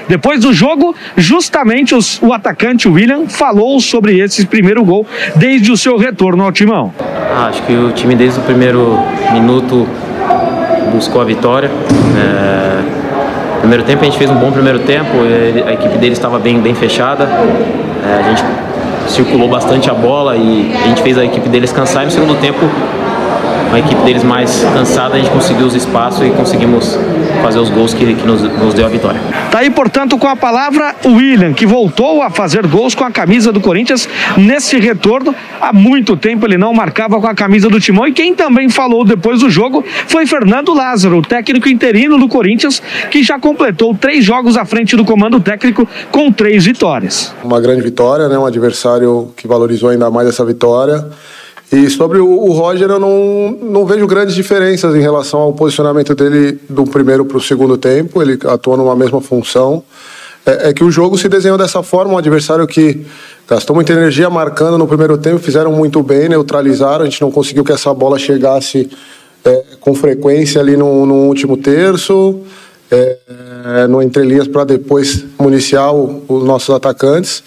Depois 0.10 0.42
do 0.42 0.52
jogo, 0.52 0.96
justamente 1.16 1.94
os, 1.94 2.20
o 2.20 2.34
atacante 2.34 2.90
William 2.90 3.28
falou 3.28 3.80
sobre 3.80 4.20
esse 4.20 4.44
primeiro 4.48 4.84
gol 4.84 5.06
desde 5.36 5.72
o 5.72 5.78
seu 5.78 5.98
retorno 5.98 6.44
ao 6.44 6.52
timão. 6.52 6.92
Ah, 7.00 7.46
acho 7.48 7.62
que 7.62 7.74
o 7.74 7.92
time 7.92 8.16
desde 8.16 8.40
o 8.40 8.44
primeiro 8.44 8.98
minuto 9.32 9.88
buscou 10.92 11.22
a 11.22 11.26
vitória. 11.26 11.70
É... 12.18 13.60
Primeiro 13.60 13.84
tempo 13.84 14.02
a 14.02 14.06
gente 14.06 14.18
fez 14.18 14.32
um 14.32 14.36
bom 14.36 14.52
primeiro 14.52 14.80
tempo, 14.80 15.12
a 15.68 15.74
equipe 15.74 15.98
dele 15.98 16.14
estava 16.14 16.40
bem, 16.40 16.60
bem 16.60 16.74
fechada. 16.74 17.26
É, 17.26 18.20
a 18.20 18.30
gente 18.30 18.44
circulou 19.10 19.48
bastante 19.48 19.90
a 19.90 19.94
bola 19.94 20.36
e 20.38 20.72
a 20.74 20.88
gente 20.88 21.04
fez 21.04 21.18
a 21.18 21.26
equipe 21.26 21.48
deles 21.50 21.72
cansar. 21.72 22.04
E 22.04 22.06
no 22.06 22.12
segundo 22.12 22.40
tempo 22.40 22.60
uma 23.68 23.78
equipe 23.78 24.02
deles 24.02 24.24
mais 24.24 24.66
cansada, 24.74 25.16
a 25.16 25.18
gente 25.18 25.30
conseguiu 25.30 25.68
os 25.68 25.76
espaços 25.76 26.26
e 26.26 26.32
conseguimos 26.32 26.98
fazer 27.42 27.60
os 27.60 27.70
gols 27.70 27.94
que, 27.94 28.16
que 28.16 28.26
nos, 28.26 28.42
nos, 28.42 28.74
deu 28.74 28.86
a 28.86 28.90
vitória. 28.90 29.20
Tá 29.52 29.60
aí, 29.60 29.70
portanto, 29.70 30.18
com 30.18 30.28
a 30.28 30.36
palavra 30.36 30.96
o 31.04 31.14
William, 31.14 31.54
que 31.54 31.66
voltou 31.66 32.22
a 32.22 32.30
fazer 32.30 32.66
gols 32.68 32.94
com 32.94 33.04
a 33.04 33.12
camisa 33.12 33.52
do 33.52 33.60
Corinthians 33.60 34.08
nesse 34.38 34.80
retorno. 34.80 35.34
Há 35.60 35.74
muito 35.74 36.16
tempo 36.16 36.46
ele 36.46 36.58
não 36.58 36.74
marcava 36.74 37.20
com 37.20 37.28
a 37.28 37.36
camisa 37.36 37.70
do 37.70 37.80
Timão. 37.80 38.08
E 38.08 38.12
quem 38.12 38.36
também 38.36 38.70
falou 38.70 39.04
depois 39.06 39.40
do 39.40 39.50
jogo 39.50 39.84
foi 40.08 40.26
Fernando 40.26 40.74
Lázaro, 40.74 41.18
o 41.18 41.22
técnico 41.22 41.70
interino 41.70 42.18
do 42.18 42.28
Corinthians, 42.28 42.82
que 43.10 43.24
já 43.24 43.40
completou 43.40 43.96
três 43.96 44.24
jogos 44.24 44.58
à 44.58 44.66
frente 44.66 44.96
do 44.96 45.06
comando 45.06 45.40
técnico 45.40 45.88
com 46.12 46.32
três 46.32 46.66
vitórias. 46.66 47.34
Uma 47.44 47.60
grande 47.60 47.82
vitória, 47.82 48.28
né? 48.28 48.38
um 48.38 48.46
adversário 48.46 49.32
que 49.36 49.48
valorizou 49.48 49.90
ainda 49.90 50.10
mais 50.10 50.28
essa 50.28 50.46
vitória. 50.46 51.06
E 51.72 51.88
sobre 51.90 52.18
o, 52.18 52.52
Roger, 52.52 52.90
eu 52.90 53.00
não, 53.00 53.52
não 53.62 53.86
vejo 53.86 54.08
grandes 54.08 54.34
diferenças 54.34 54.96
em 54.96 55.02
relação 55.02 55.40
ao 55.40 55.54
posicionamento 55.54 56.16
dele 56.16 56.60
do 56.68 56.84
primeiro 56.84 57.24
para 57.26 57.38
o 57.38 57.42
segundo 57.42 57.78
tempo. 57.78 58.22
Ele 58.22 58.40
atua 58.48 58.76
numa 58.76 58.96
mesma 58.96 59.22
função. 59.22 59.84
É, 60.46 60.70
é, 60.70 60.74
que 60.74 60.84
o 60.84 60.90
jogo 60.90 61.16
se 61.16 61.30
desenhou 61.30 61.58
dessa 61.60 61.84
forma, 61.84 62.14
um 62.14 62.18
adversário 62.18 62.66
que 62.66 63.06
gastou 63.48 63.76
muita 63.76 63.94
energia 63.94 64.30
marcando 64.32 64.80
no 64.80 64.88
primeiro 64.88 65.16
tempo, 65.18 65.38
fizeram 65.38 65.72
muito 65.72 66.02
bem, 66.02 66.28
neutralizaram. 66.28 67.04
A 67.04 67.06
gente 67.06 67.22
não 67.22 67.30
conseguiu 67.30 67.64
que 67.64 67.72
essa 67.72 67.94
bola 67.94 68.18
chegasse 68.18 68.90
é, 69.46 69.64
com 69.80 69.94
frequência 69.94 70.60
ali 70.60 70.76
no, 70.76 71.06
no 71.06 71.28
último 71.28 71.56
terço, 71.56 72.40
é, 72.90 73.86
no 73.88 74.02
entrelinhas 74.02 74.48
para 74.48 74.64
depois 74.64 75.24
municiar 75.38 75.94
os 75.94 76.44
nossos 76.44 76.74
atacantes. 76.74 77.44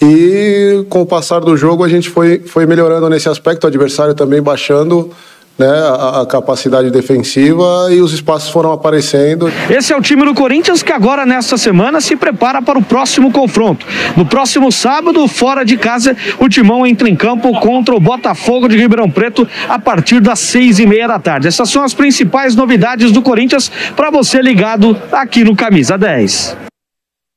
E 0.00 0.84
com 0.88 1.02
o 1.02 1.06
passar 1.06 1.40
do 1.40 1.56
jogo 1.56 1.82
a 1.82 1.88
gente 1.88 2.10
foi, 2.10 2.40
foi 2.40 2.66
melhorando 2.66 3.08
nesse 3.08 3.28
aspecto, 3.28 3.64
o 3.64 3.66
adversário 3.66 4.14
também 4.14 4.42
baixando 4.42 5.10
né, 5.58 5.66
a, 5.66 6.20
a, 6.20 6.26
capacidade 6.26 6.90
defensiva 6.90 7.88
e 7.90 8.00
os 8.00 8.12
espaços 8.12 8.50
foram 8.50 8.72
aparecendo. 8.72 9.50
Esse 9.70 9.92
é 9.92 9.96
o 9.96 10.02
time 10.02 10.24
do 10.24 10.34
Corinthians 10.34 10.82
que 10.82 10.92
agora 10.92 11.24
nesta 11.24 11.56
semana 11.56 12.00
se 12.00 12.14
prepara 12.14 12.60
para 12.60 12.78
o 12.78 12.82
próximo 12.82 13.32
confronto. 13.32 13.86
No 14.16 14.26
próximo 14.26 14.70
sábado, 14.70 15.26
fora 15.26 15.64
de 15.64 15.76
casa, 15.76 16.14
o 16.38 16.48
Timão 16.48 16.86
entra 16.86 17.08
em 17.08 17.16
campo 17.16 17.58
contra 17.60 17.94
o 17.94 18.00
Botafogo 18.00 18.68
de 18.68 18.76
Ribeirão 18.76 19.10
Preto 19.10 19.48
a 19.68 19.78
partir 19.78 20.20
das 20.20 20.40
seis 20.40 20.78
e 20.78 20.86
meia 20.86 21.08
da 21.08 21.18
tarde. 21.18 21.48
Essas 21.48 21.70
são 21.70 21.82
as 21.82 21.94
principais 21.94 22.54
novidades 22.54 23.10
do 23.10 23.22
Corinthians 23.22 23.70
para 23.96 24.10
você 24.10 24.42
ligado 24.42 24.96
aqui 25.10 25.42
no 25.42 25.56
Camisa 25.56 25.96
10. 25.96 26.75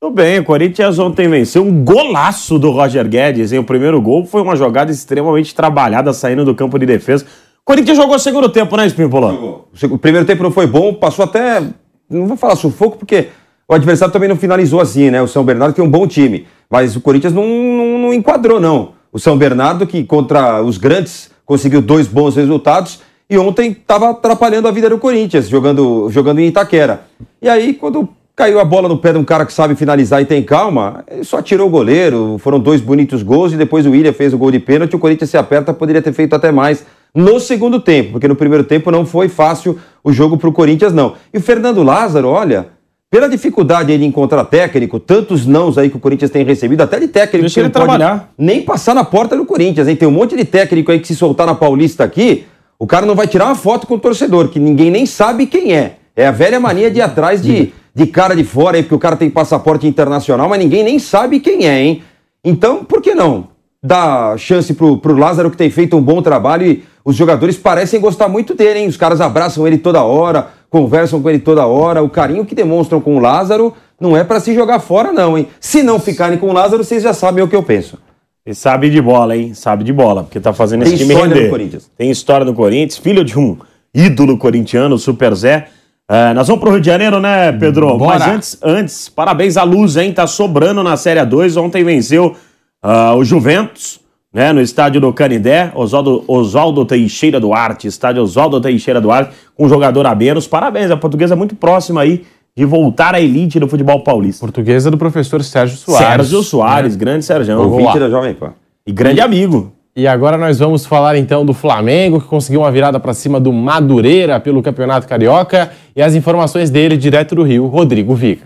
Tudo 0.02 0.16
bem, 0.16 0.40
o 0.40 0.46
Corinthians 0.46 0.98
ontem 0.98 1.28
venceu 1.28 1.62
um 1.62 1.84
golaço 1.84 2.58
do 2.58 2.72
Roger 2.72 3.06
Guedes, 3.06 3.52
em 3.52 3.60
O 3.60 3.66
primeiro 3.66 4.02
gol 4.02 4.26
foi 4.26 4.42
uma 4.42 4.56
jogada 4.56 4.90
extremamente 4.90 5.54
trabalhada 5.54 6.14
saindo 6.14 6.46
do 6.46 6.56
campo 6.56 6.80
de 6.80 6.86
defesa. 6.86 7.26
O 7.26 7.66
Corinthians 7.66 7.98
jogou 7.98 8.16
o 8.16 8.20
segundo 8.20 8.48
tempo, 8.48 8.78
né, 8.78 8.88
Espímpolo? 8.88 9.68
O 9.92 9.98
primeiro 9.98 10.26
tempo 10.26 10.42
não 10.42 10.52
foi 10.52 10.66
bom, 10.66 10.94
passou 10.94 11.26
até. 11.26 11.62
Não 12.10 12.28
vou 12.28 12.38
falar 12.38 12.56
sufoco, 12.56 12.98
porque 12.98 13.28
o 13.68 13.74
adversário 13.74 14.14
também 14.14 14.30
não 14.30 14.38
finalizou 14.38 14.80
assim, 14.80 15.12
né? 15.12 15.22
O 15.22 15.28
São 15.28 15.44
Bernardo 15.44 15.74
tem 15.74 15.84
um 15.84 15.90
bom 15.90 16.08
time, 16.08 16.48
mas 16.70 16.96
o 16.96 17.02
Corinthians 17.02 17.34
não, 17.34 17.46
não, 17.46 17.98
não 18.00 18.14
enquadrou, 18.14 18.58
não. 18.58 18.94
O 19.12 19.20
São 19.20 19.38
Bernardo, 19.38 19.86
que 19.86 20.06
contra 20.06 20.64
os 20.64 20.78
grandes 20.78 21.30
conseguiu 21.46 21.82
dois 21.82 22.08
bons 22.08 22.38
resultados, 22.38 23.02
e 23.30 23.38
ontem 23.38 23.72
estava 23.72 24.12
atrapalhando 24.12 24.70
a 24.70 24.72
vida 24.72 24.90
do 24.90 24.98
Corinthians, 24.98 25.50
jogando, 25.50 26.10
jogando 26.10 26.40
em 26.40 26.48
Itaquera. 26.48 27.02
E 27.42 27.50
aí, 27.50 27.74
quando 27.74 28.08
Caiu 28.40 28.58
a 28.58 28.64
bola 28.64 28.88
no 28.88 28.98
pé 28.98 29.12
de 29.12 29.18
um 29.18 29.24
cara 29.26 29.46
que 29.46 29.52
sabe 29.52 29.76
finalizar 29.76 30.22
e 30.22 30.26
tem 30.26 30.42
calma, 30.42 31.04
ele 31.12 31.26
só 31.26 31.42
tirou 31.42 31.68
o 31.68 31.70
goleiro, 31.70 32.38
foram 32.40 32.58
dois 32.58 32.80
bonitos 32.80 33.22
gols 33.22 33.52
e 33.52 33.58
depois 33.58 33.86
o 33.86 33.92
William 33.92 34.14
fez 34.14 34.34
o 34.34 34.38
gol 34.38 34.50
de 34.50 34.60
pênalti, 34.60 34.96
o 34.96 35.00
Corinthians 35.00 35.30
se 35.30 35.36
aperta, 35.36 35.74
poderia 35.74 36.02
ter 36.02 36.14
feito 36.14 36.34
até 36.34 36.50
mais 36.50 36.86
no 37.14 37.38
segundo 37.38 37.82
tempo, 37.82 38.14
porque 38.14 38.30
no 38.30 38.38
primeiro 38.38 38.64
tempo 38.64 38.92
não 38.92 39.06
foi 39.06 39.28
fácil 39.28 39.78
o 40.02 40.14
jogo 40.14 40.38
para 40.38 40.48
o 40.48 40.54
Corinthians, 40.54 40.94
não. 40.94 41.16
E 41.34 41.38
o 41.38 41.42
Fernando 41.42 41.84
Lázaro, 41.84 42.30
olha, 42.30 42.68
pela 43.12 43.28
dificuldade 43.28 43.98
de 43.98 44.06
encontrar 44.06 44.46
técnico, 44.46 45.02
tantos 45.02 45.46
nãos 45.46 45.78
aí 45.78 45.90
que 45.90 45.98
o 45.98 46.00
Corinthians 46.00 46.32
tem 46.32 46.46
recebido, 46.46 46.80
até 46.80 46.98
de 46.98 47.10
técnico 47.10 47.42
Deixa 47.42 47.56
que 47.56 47.60
ele 47.60 47.70
trabalhar. 47.70 48.32
nem 48.38 48.62
passar 48.62 48.96
na 48.96 49.04
porta 49.04 49.36
do 49.36 49.44
Corinthians, 49.44 49.86
hein? 49.90 49.98
Tem 49.98 50.08
um 50.08 50.12
monte 50.12 50.38
de 50.38 50.46
técnico 50.46 50.94
aí 50.94 51.00
que 51.02 51.08
se 51.08 51.16
soltar 51.18 51.46
na 51.46 51.56
Paulista 51.56 52.06
aqui, 52.06 52.46
o 52.80 52.88
cara 52.88 53.06
não 53.06 53.16
vai 53.16 53.28
tirar 53.28 53.48
uma 53.48 53.56
foto 53.56 53.86
com 53.86 53.96
o 53.96 54.00
torcedor, 54.00 54.48
que 54.48 54.62
ninguém 54.62 54.90
nem 54.90 55.06
sabe 55.06 55.46
quem 55.46 55.74
é. 55.74 55.98
É 56.16 56.26
a 56.26 56.32
velha 56.32 56.58
mania 56.58 56.90
de 56.90 57.00
ir 57.00 57.02
atrás 57.02 57.42
de 57.42 57.74
de 58.00 58.08
cara 58.08 58.34
de 58.34 58.46
fora 58.46 58.78
aí, 58.78 58.84
porque 58.84 58.96
o 58.96 59.00
cara 59.00 59.18
tem 59.18 59.30
passaporte 59.30 59.86
internacional, 59.86 60.48
mas 60.48 60.58
ninguém 60.58 60.86
nem 60.86 60.98
sabe 60.98 61.42
quem 61.42 61.68
é, 61.68 61.82
hein? 61.82 62.02
Então, 62.42 62.86
por 62.86 63.02
que 63.02 63.14
não? 63.14 63.50
Dar 63.84 64.40
chance 64.40 64.74
pro, 64.74 64.98
pro 64.98 65.18
Lázaro, 65.18 65.52
que 65.52 65.58
tem 65.58 65.70
feito 65.70 65.98
um 65.98 66.02
bom 66.02 66.22
trabalho 66.22 66.66
e 66.66 66.84
os 67.04 67.14
jogadores 67.14 67.58
parecem 67.58 68.00
gostar 68.00 68.30
muito 68.30 68.56
dele, 68.56 68.80
hein? 68.80 68.88
Os 68.88 68.96
caras 68.96 69.20
abraçam 69.20 69.68
ele 69.68 69.78
toda 69.78 70.02
hora, 70.02 70.48
conversam 70.70 71.22
com 71.22 71.30
ele 71.30 71.40
toda 71.40 71.66
hora. 71.66 72.02
O 72.02 72.10
carinho 72.10 72.46
que 72.46 72.56
demonstram 72.56 73.02
com 73.02 73.18
o 73.18 73.20
Lázaro 73.20 73.74
não 74.00 74.16
é 74.16 74.24
para 74.24 74.40
se 74.40 74.56
jogar 74.56 74.80
fora, 74.80 75.12
não, 75.12 75.38
hein? 75.38 75.48
Se 75.60 75.84
não 75.84 76.00
ficarem 76.00 76.38
com 76.38 76.48
o 76.48 76.54
Lázaro, 76.54 76.86
vocês 76.86 77.04
já 77.04 77.14
sabem 77.14 77.44
o 77.44 77.50
que 77.50 77.56
eu 77.56 77.64
penso. 77.64 77.98
E 78.46 78.56
sabe 78.56 78.90
de 78.90 79.02
bola, 79.02 79.36
hein? 79.36 79.54
Sabe 79.54 79.84
de 79.84 79.92
bola, 79.92 80.24
porque 80.24 80.40
tá 80.40 80.54
fazendo 80.54 80.86
tem 80.86 80.94
esse 80.94 81.04
time 81.04 81.14
render. 81.14 81.44
No 81.44 81.50
Corinthians. 81.50 81.92
Tem 81.98 82.10
história 82.10 82.46
no 82.46 82.54
Corinthians, 82.54 82.98
filho 82.98 83.26
de 83.26 83.38
um 83.38 83.58
ídolo 83.94 84.38
corintiano, 84.38 84.98
Super 84.98 85.36
Zé. 85.36 85.68
É, 86.12 86.34
nós 86.34 86.48
vamos 86.48 86.60
pro 86.60 86.72
Rio 86.72 86.82
de 86.82 86.88
Janeiro, 86.88 87.20
né, 87.20 87.52
Pedro? 87.52 87.96
Bora. 87.96 88.18
Mas 88.18 88.28
antes, 88.28 88.58
antes, 88.64 89.10
parabéns 89.10 89.58
à 89.58 89.64
Luz, 89.64 89.96
hein? 89.96 90.12
Tá 90.12 90.26
sobrando 90.26 90.82
na 90.82 90.98
Série 90.98 91.24
2. 91.24 91.56
Ontem 91.56 91.84
venceu 91.84 92.36
uh, 92.84 93.16
o 93.16 93.24
Juventus, 93.24 94.00
né? 94.34 94.52
No 94.52 94.60
estádio 94.60 95.00
do 95.00 95.14
Canidé. 95.14 95.72
Oswaldo, 95.76 96.24
Oswaldo 96.28 96.84
Teixeira 96.84 97.40
Duarte, 97.40 97.88
estádio 97.88 98.24
Oswaldo 98.24 98.60
Teixeira 98.60 99.00
Duarte, 99.00 99.36
com 99.56 99.68
um 99.68 99.70
jogador 99.70 100.08
a 100.08 100.16
menos. 100.16 100.48
Parabéns, 100.48 100.90
a 100.90 100.98
portuguesa 100.98 101.36
é 101.36 101.38
muito 101.38 101.56
próxima 101.56 102.02
aí 102.02 102.26
de 102.58 102.66
voltar 102.66 103.14
à 103.14 103.22
elite 103.22 103.60
do 103.60 103.68
futebol 103.68 104.04
paulista. 104.04 104.40
Portuguesa 104.42 104.90
do 104.90 104.98
professor 104.98 105.44
Sérgio 105.44 105.78
Soares. 105.78 106.08
Sérgio 106.08 106.42
Soares, 106.42 106.94
né? 106.94 107.00
grande 107.00 107.24
Sérgio. 107.24 107.56
Ouvinte 107.62 108.00
da 108.00 108.10
Jovem 108.10 108.34
Pan. 108.34 108.54
E 108.86 108.92
grande 108.92 109.22
amigo. 109.22 109.72
E 110.00 110.08
agora 110.08 110.38
nós 110.38 110.60
vamos 110.60 110.86
falar 110.86 111.18
então 111.18 111.46
do 111.46 111.54
Flamengo, 111.54 112.22
que 112.22 112.28
conseguiu 112.30 112.62
uma 112.62 112.72
virada 112.72 113.02
para 113.02 113.14
cima 113.14 113.38
do 113.38 113.52
Madureira 113.52 114.40
pelo 114.40 114.64
Campeonato 114.64 115.06
Carioca. 115.06 115.74
E 115.94 116.02
as 116.02 116.16
informações 116.16 116.70
dele, 116.70 116.96
direto 116.96 117.36
do 117.36 117.44
Rio, 117.44 117.66
Rodrigo 117.66 118.16
Viga. 118.16 118.44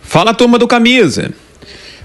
Fala, 0.00 0.32
turma 0.32 0.56
do 0.56 0.68
Camisa. 0.68 1.32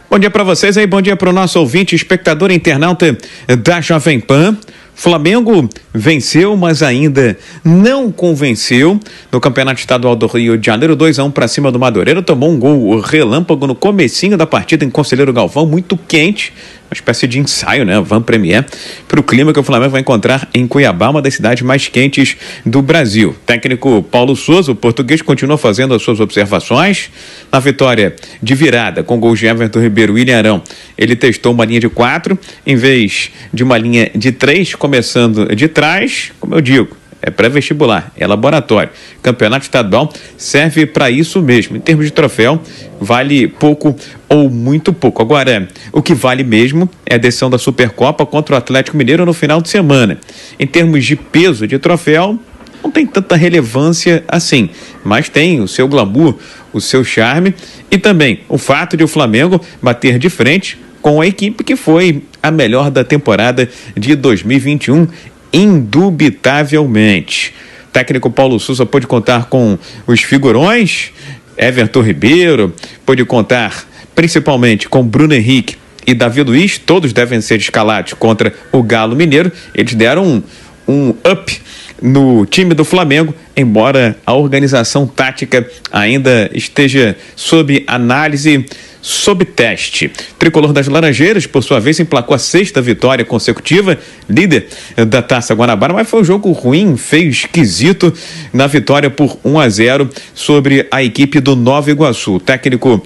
Bom 0.10 0.17
dia 0.17 0.31
para 0.31 0.43
vocês 0.43 0.75
aí, 0.75 0.88
bom 0.88 1.00
dia 1.03 1.15
para 1.15 1.29
o 1.29 1.31
nosso 1.31 1.60
ouvinte, 1.60 1.95
espectador 1.95 2.50
internauta 2.50 3.15
da 3.63 3.79
Jovem 3.79 4.19
Pan. 4.19 4.57
Flamengo 4.95 5.69
venceu, 5.93 6.57
mas 6.57 6.81
ainda 6.83 7.38
não 7.63 8.12
convenceu 8.12 9.00
no 9.31 9.39
Campeonato 9.39 9.79
Estadual 9.79 10.15
do 10.15 10.25
Rio 10.25 10.57
de 10.57 10.65
Janeiro, 10.65 10.95
2 10.95 11.19
a 11.19 11.24
1 11.24 11.31
para 11.31 11.48
cima 11.48 11.71
do 11.71 11.79
Madureira, 11.79 12.21
tomou 12.21 12.51
um 12.51 12.60
gol 12.60 13.00
relâmpago 13.00 13.65
no 13.65 13.75
comecinho 13.75 14.36
da 14.36 14.45
partida 14.45 14.83
em 14.83 14.89
Conselheiro 14.89 15.31
Galvão, 15.31 15.65
muito 15.65 15.95
quente, 15.95 16.53
uma 16.91 16.95
espécie 16.95 17.25
de 17.25 17.39
ensaio, 17.39 17.86
né? 17.86 18.01
Van 18.01 18.21
Premier, 18.21 18.65
para 19.07 19.17
o 19.17 19.24
clima 19.24 19.53
que 19.53 19.60
o 19.60 19.63
Flamengo 19.63 19.91
vai 19.91 20.01
encontrar 20.01 20.50
em 20.53 20.67
Cuiabá, 20.67 21.10
uma 21.10 21.21
das 21.21 21.36
cidades 21.36 21.63
mais 21.63 21.88
quentes 21.88 22.36
do 22.65 22.81
Brasil. 22.81 23.33
Técnico 23.45 24.03
Paulo 24.03 24.36
Souza, 24.36 24.74
o 24.74 24.75
português, 24.75 25.21
continua 25.21 25.57
fazendo 25.57 25.93
as 25.93 26.01
suas 26.01 26.19
observações. 26.19 27.10
Na 27.50 27.60
vitória 27.60 28.13
de 28.43 28.53
virada 28.53 29.03
com 29.03 29.17
gols 29.17 29.39
de 29.39 29.45
Everton 29.45 29.79
Ribeiro 29.79 30.19
e 30.19 30.33
Arão, 30.33 30.62
ele 30.98 31.15
testou 31.15 31.53
uma 31.53 31.63
linha 31.63 31.79
de 31.79 31.88
quatro 31.88 32.38
em 32.67 32.75
vez 32.75 33.31
de 33.53 33.63
uma 33.63 33.77
linha 33.77 34.12
de 34.13 34.33
três, 34.33 34.75
começando 34.75 35.55
de 35.55 35.69
trás, 35.69 36.33
como 36.41 36.55
eu 36.55 36.62
digo 36.62 37.00
é 37.22 37.30
pré-vestibular, 37.30 38.12
é 38.18 38.25
laboratório. 38.25 38.92
Campeonato 39.22 39.63
estadual 39.63 40.12
serve 40.38 40.86
para 40.86 41.12
isso 41.12 41.42
mesmo. 41.42 41.78
Em 41.78 41.80
termos 41.80 42.06
de 42.06 42.12
troféu, 42.12 42.60
vale 43.00 43.48
pouco 43.48 43.96
ou 44.28 44.50
muito 44.50 44.92
pouco. 44.92 45.22
Agora, 45.22 45.68
o 45.92 46.01
que 46.01 46.13
vale 46.13 46.44
mesmo 46.44 46.90
é 47.06 47.16
a 47.16 47.18
decisão 47.18 47.50
da 47.50 47.58
Supercopa 47.58 48.25
contra 48.25 48.56
o 48.56 48.58
Atlético 48.58 48.98
Mineiro 48.98 49.25
no 49.25 49.34
final 49.34 49.62
de 49.62 49.70
semana. 49.70 50.18
Em 50.60 50.66
termos 50.66 51.06
de 51.06 51.16
peso 51.16 51.68
de 51.68 51.78
troféu, 51.78 52.40
não 52.84 52.90
tem 52.90 53.06
tanta 53.06 53.36
relevância 53.36 54.24
assim, 54.28 54.70
mas 55.04 55.30
tem 55.30 55.62
o 55.62 55.68
seu 55.68 55.88
glamour, 55.88 56.36
o 56.74 56.82
seu 56.82 57.04
charme 57.04 57.54
e 57.92 57.98
também 57.98 58.40
o 58.50 58.58
fato 58.58 58.98
de 58.98 59.04
o 59.04 59.08
Flamengo 59.08 59.62
bater 59.82 60.18
de 60.18 60.30
frente 60.30 60.80
com 61.01 61.20
a 61.20 61.28
equipe 61.28 61.63
que 61.63 61.75
foi 61.75 62.24
a 62.42 62.51
melhor 62.51 62.90
da 62.90 63.04
temporada 63.04 63.68
de 63.98 64.16
2021 64.16 65.08
indubitavelmente. 65.53 67.53
O 67.88 67.91
técnico 67.91 68.29
Paulo 68.29 68.60
Souza 68.60 68.86
pôde 68.86 69.08
contar 69.08 69.46
com 69.46 69.77
os 70.08 70.22
figurões, 70.22 71.12
Everton 71.58 72.01
Ribeiro, 72.01 72.74
pôde 73.05 73.24
contar 73.25 73.86
principalmente 74.15 74.88
com 74.88 75.03
Bruno 75.03 75.34
Henrique 75.34 75.75
e 76.05 76.13
Davi 76.13 76.41
Luiz, 76.41 76.77
todos 76.77 77.13
devem 77.13 77.41
ser 77.41 77.60
escalados 77.60 78.13
contra 78.13 78.53
o 78.72 78.81
Galo 78.81 79.15
Mineiro. 79.15 79.51
Eles 79.74 79.93
deram 79.93 80.25
um, 80.25 80.43
um 80.88 81.10
up 81.10 81.62
no 82.01 82.46
time 82.46 82.74
do 82.74 82.84
Flamengo, 82.84 83.34
embora 83.55 84.17
a 84.25 84.34
organização 84.34 85.05
tática 85.05 85.70
ainda 85.91 86.50
esteja 86.53 87.15
sob 87.36 87.84
análise 87.86 88.65
sob 89.01 89.43
teste. 89.46 90.12
Tricolor 90.38 90.72
das 90.72 90.88
Laranjeiras, 90.88 91.48
por 91.48 91.63
sua 91.63 91.79
vez, 91.79 92.00
emplacou 92.00 92.36
a 92.36 92.39
sexta 92.39 92.81
vitória 92.81 93.25
consecutiva, 93.25 93.98
líder 94.29 94.67
da 95.08 95.22
Taça 95.22 95.53
Guanabara, 95.53 95.93
mas 95.93 96.10
foi 96.10 96.22
um 96.22 96.24
jogo 96.24 96.51
ruim, 96.51 96.96
feio, 96.96 97.29
esquisito 97.29 98.13
na 98.53 98.67
vitória 98.67 99.10
por 99.10 99.38
1 99.43 99.60
a 99.60 99.70
0 99.70 100.10
sobre 100.34 100.88
a 100.91 101.03
equipe 101.03 101.39
do 101.39 101.55
Nova 101.55 101.89
Iguaçu. 101.89 102.36
O 102.36 102.39
técnico 102.39 103.03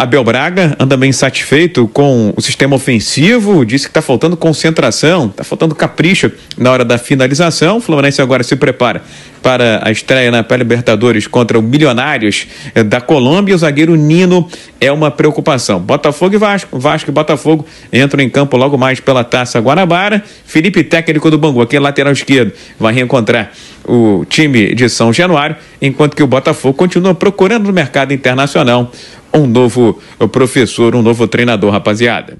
Abel 0.00 0.24
Braga 0.24 0.74
anda 0.78 0.96
bem 0.96 1.12
satisfeito 1.12 1.86
com 1.86 2.32
o 2.34 2.40
sistema 2.40 2.74
ofensivo, 2.74 3.66
disse 3.66 3.84
que 3.84 3.90
está 3.90 4.00
faltando 4.00 4.34
concentração, 4.34 5.26
está 5.26 5.44
faltando 5.44 5.74
capricho 5.74 6.32
na 6.56 6.70
hora 6.70 6.86
da 6.86 6.96
finalização. 6.96 7.76
O 7.76 7.80
Fluminense 7.82 8.22
agora 8.22 8.42
se 8.42 8.56
prepara 8.56 9.02
para 9.42 9.86
a 9.86 9.90
estreia 9.90 10.30
na 10.30 10.42
Pré-Libertadores 10.42 11.26
contra 11.26 11.58
o 11.58 11.62
Milionários 11.62 12.46
eh, 12.74 12.82
da 12.82 12.98
Colômbia. 12.98 13.54
O 13.54 13.58
zagueiro 13.58 13.94
Nino 13.94 14.48
é 14.80 14.90
uma 14.90 15.10
preocupação. 15.10 15.78
Botafogo 15.78 16.34
e 16.34 16.38
Vasco. 16.38 16.78
Vasco 16.78 17.10
e 17.10 17.12
Botafogo 17.12 17.66
entram 17.92 18.22
em 18.22 18.30
campo 18.30 18.56
logo 18.56 18.78
mais 18.78 19.00
pela 19.00 19.22
Taça 19.22 19.60
Guanabara. 19.60 20.24
Felipe, 20.46 20.82
técnico 20.82 21.30
do 21.30 21.36
Bangu, 21.36 21.60
aqui 21.60 21.78
lateral 21.78 22.14
esquerdo, 22.14 22.52
vai 22.78 22.94
reencontrar 22.94 23.50
o 23.84 24.24
time 24.28 24.74
de 24.74 24.88
São 24.88 25.12
Januário, 25.12 25.56
enquanto 25.80 26.14
que 26.14 26.22
o 26.22 26.26
Botafogo 26.26 26.74
continua 26.74 27.14
procurando 27.14 27.66
no 27.66 27.72
mercado 27.72 28.12
internacional 28.12 28.92
um 29.32 29.46
novo 29.46 29.98
professor, 30.30 30.94
um 30.94 31.02
novo 31.02 31.26
treinador, 31.28 31.70
rapaziada. 31.70 32.38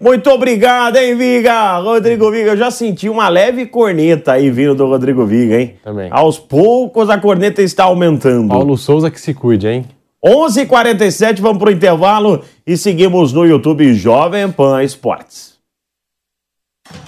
Muito 0.00 0.28
obrigado, 0.30 0.96
hein, 0.96 1.16
Viga? 1.16 1.78
Rodrigo 1.78 2.28
Viga, 2.30 2.50
eu 2.50 2.56
já 2.56 2.72
senti 2.72 3.08
uma 3.08 3.28
leve 3.28 3.66
corneta 3.66 4.32
aí 4.32 4.50
vindo 4.50 4.74
do 4.74 4.86
Rodrigo 4.86 5.24
Viga, 5.24 5.60
hein? 5.60 5.76
Também. 5.84 6.08
Aos 6.10 6.40
poucos 6.40 7.08
a 7.08 7.18
corneta 7.18 7.62
está 7.62 7.84
aumentando. 7.84 8.48
Paulo 8.48 8.76
Souza 8.76 9.12
que 9.12 9.20
se 9.20 9.32
cuide, 9.32 9.68
hein? 9.68 9.84
11:47 10.24 10.60
h 10.62 10.66
47 10.66 11.42
vamos 11.42 11.58
pro 11.58 11.70
intervalo 11.70 12.42
e 12.66 12.76
seguimos 12.76 13.32
no 13.32 13.44
YouTube 13.44 13.94
Jovem 13.94 14.50
Pan 14.50 14.82
Esportes. 14.82 15.52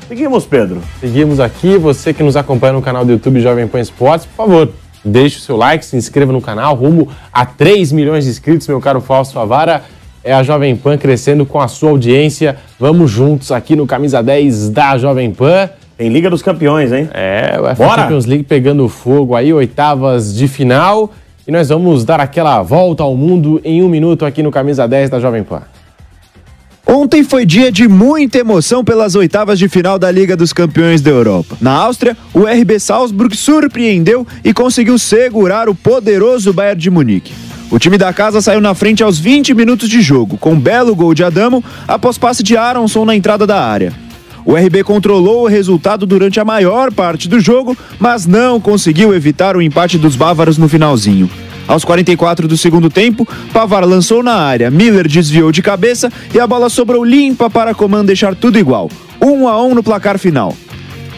Seguimos, 0.06 0.46
Pedro. 0.46 0.80
Seguimos 1.00 1.40
aqui. 1.40 1.76
Você 1.76 2.14
que 2.14 2.22
nos 2.22 2.36
acompanha 2.36 2.74
no 2.74 2.82
canal 2.82 3.04
do 3.04 3.12
YouTube 3.12 3.40
Jovem 3.40 3.66
Pan 3.66 3.80
Esportes, 3.80 4.26
por 4.26 4.46
favor, 4.46 4.68
deixe 5.04 5.38
o 5.38 5.40
seu 5.40 5.56
like, 5.56 5.84
se 5.84 5.96
inscreva 5.96 6.32
no 6.32 6.40
canal, 6.40 6.74
rumo 6.74 7.08
a 7.32 7.44
3 7.44 7.92
milhões 7.92 8.24
de 8.24 8.30
inscritos, 8.30 8.66
meu 8.66 8.80
caro 8.80 9.00
Fausto 9.00 9.34
Favara. 9.34 9.82
É 10.22 10.32
a 10.32 10.42
Jovem 10.42 10.74
Pan 10.74 10.96
crescendo 10.96 11.44
com 11.44 11.60
a 11.60 11.68
sua 11.68 11.90
audiência. 11.90 12.56
Vamos 12.80 13.10
juntos 13.10 13.52
aqui 13.52 13.76
no 13.76 13.86
Camisa 13.86 14.22
10 14.22 14.70
da 14.70 14.96
Jovem 14.96 15.30
Pan. 15.30 15.68
Tem 15.98 16.08
Liga 16.08 16.30
dos 16.30 16.42
Campeões, 16.42 16.92
hein? 16.92 17.10
É, 17.12 17.56
o 17.58 17.74
Bora! 17.76 18.02
Champions 18.02 18.24
League 18.24 18.44
pegando 18.44 18.88
fogo 18.88 19.36
aí, 19.36 19.52
oitavas 19.52 20.34
de 20.34 20.48
final. 20.48 21.12
E 21.46 21.52
nós 21.52 21.68
vamos 21.68 22.06
dar 22.06 22.20
aquela 22.20 22.62
volta 22.62 23.02
ao 23.02 23.14
mundo 23.14 23.60
em 23.62 23.82
um 23.82 23.88
minuto 23.88 24.24
aqui 24.24 24.42
no 24.42 24.50
Camisa 24.50 24.88
10 24.88 25.10
da 25.10 25.20
Jovem 25.20 25.44
Pan. 25.44 25.62
Ontem 26.86 27.24
foi 27.24 27.46
dia 27.46 27.72
de 27.72 27.88
muita 27.88 28.38
emoção 28.38 28.84
pelas 28.84 29.14
oitavas 29.14 29.58
de 29.58 29.68
final 29.68 29.98
da 29.98 30.10
Liga 30.10 30.36
dos 30.36 30.52
Campeões 30.52 31.00
da 31.00 31.10
Europa. 31.10 31.56
Na 31.60 31.72
Áustria, 31.72 32.16
o 32.32 32.44
RB 32.44 32.78
Salzburg 32.78 33.34
surpreendeu 33.34 34.26
e 34.44 34.52
conseguiu 34.52 34.98
segurar 34.98 35.68
o 35.68 35.74
poderoso 35.74 36.52
Bayern 36.52 36.80
de 36.80 36.90
Munique. 36.90 37.32
O 37.70 37.78
time 37.78 37.96
da 37.96 38.12
casa 38.12 38.42
saiu 38.42 38.60
na 38.60 38.74
frente 38.74 39.02
aos 39.02 39.18
20 39.18 39.54
minutos 39.54 39.88
de 39.88 40.02
jogo, 40.02 40.36
com 40.36 40.52
um 40.52 40.60
belo 40.60 40.94
gol 40.94 41.14
de 41.14 41.24
Adamo 41.24 41.64
após 41.88 42.18
passe 42.18 42.42
de 42.42 42.56
Aronson 42.56 43.06
na 43.06 43.16
entrada 43.16 43.46
da 43.46 43.64
área. 43.64 43.92
O 44.44 44.54
RB 44.54 44.84
controlou 44.84 45.44
o 45.44 45.48
resultado 45.48 46.04
durante 46.04 46.38
a 46.38 46.44
maior 46.44 46.92
parte 46.92 47.30
do 47.30 47.40
jogo, 47.40 47.76
mas 47.98 48.26
não 48.26 48.60
conseguiu 48.60 49.14
evitar 49.14 49.56
o 49.56 49.62
empate 49.62 49.96
dos 49.96 50.16
bávaros 50.16 50.58
no 50.58 50.68
finalzinho. 50.68 51.30
Aos 51.66 51.84
44 51.84 52.46
do 52.46 52.56
segundo 52.56 52.90
tempo, 52.90 53.26
Pavar 53.52 53.84
lançou 53.84 54.22
na 54.22 54.34
área, 54.34 54.70
Miller 54.70 55.08
desviou 55.08 55.50
de 55.50 55.62
cabeça 55.62 56.12
e 56.34 56.38
a 56.38 56.46
bola 56.46 56.68
sobrou 56.68 57.04
limpa 57.04 57.48
para 57.48 57.74
Coman 57.74 58.04
deixar 58.04 58.34
tudo 58.34 58.58
igual. 58.58 58.90
1 59.20 59.48
a 59.48 59.62
1 59.62 59.74
no 59.74 59.82
placar 59.82 60.18
final. 60.18 60.54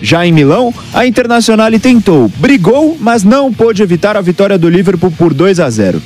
Já 0.01 0.27
em 0.27 0.33
Milão, 0.33 0.73
a 0.93 1.07
Internazionale 1.07 1.79
tentou, 1.79 2.29
brigou, 2.37 2.97
mas 3.01 3.25
não 3.25 3.53
pôde 3.53 3.83
evitar 3.83 4.17
a 4.17 4.21
vitória 4.21 4.59
do 4.59 4.69
Liverpool 4.69 5.11
por 5.11 5.35
2 5.35 5.59
a 5.59 5.69
0. 5.69 6.01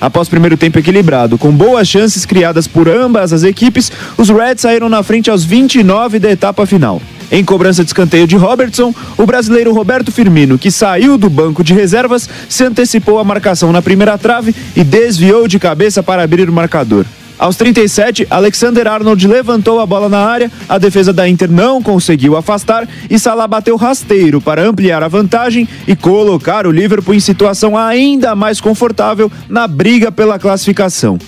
Após 0.00 0.28
primeiro 0.28 0.56
tempo 0.56 0.78
equilibrado, 0.78 1.38
com 1.38 1.52
boas 1.52 1.86
chances 1.88 2.26
criadas 2.26 2.66
por 2.66 2.88
ambas 2.88 3.32
as 3.32 3.42
equipes, 3.42 3.92
os 4.18 4.28
Reds 4.28 4.62
saíram 4.62 4.88
na 4.88 5.02
frente 5.02 5.30
aos 5.30 5.44
29 5.44 6.18
da 6.18 6.30
etapa 6.30 6.66
final. 6.66 7.00
Em 7.30 7.44
cobrança 7.44 7.82
de 7.82 7.90
escanteio 7.90 8.26
de 8.26 8.36
Robertson, 8.36 8.94
o 9.16 9.26
brasileiro 9.26 9.72
Roberto 9.72 10.12
Firmino, 10.12 10.58
que 10.58 10.70
saiu 10.70 11.16
do 11.16 11.30
banco 11.30 11.64
de 11.64 11.74
reservas, 11.74 12.28
se 12.48 12.64
antecipou 12.64 13.18
à 13.18 13.24
marcação 13.24 13.72
na 13.72 13.82
primeira 13.82 14.16
trave 14.18 14.54
e 14.76 14.84
desviou 14.84 15.48
de 15.48 15.58
cabeça 15.58 16.02
para 16.02 16.22
abrir 16.22 16.48
o 16.48 16.52
marcador. 16.52 17.04
Aos 17.36 17.56
37, 17.56 18.28
Alexander 18.30 18.86
Arnold 18.86 19.26
levantou 19.26 19.80
a 19.80 19.86
bola 19.86 20.08
na 20.08 20.20
área, 20.20 20.50
a 20.68 20.78
defesa 20.78 21.12
da 21.12 21.28
Inter 21.28 21.50
não 21.50 21.82
conseguiu 21.82 22.36
afastar 22.36 22.88
e 23.10 23.18
Salah 23.18 23.48
bateu 23.48 23.74
rasteiro 23.76 24.40
para 24.40 24.62
ampliar 24.62 25.02
a 25.02 25.08
vantagem 25.08 25.68
e 25.86 25.96
colocar 25.96 26.64
o 26.64 26.70
Liverpool 26.70 27.14
em 27.14 27.20
situação 27.20 27.76
ainda 27.76 28.36
mais 28.36 28.60
confortável 28.60 29.30
na 29.48 29.66
briga 29.66 30.12
pela 30.12 30.38
classificação. 30.38 31.18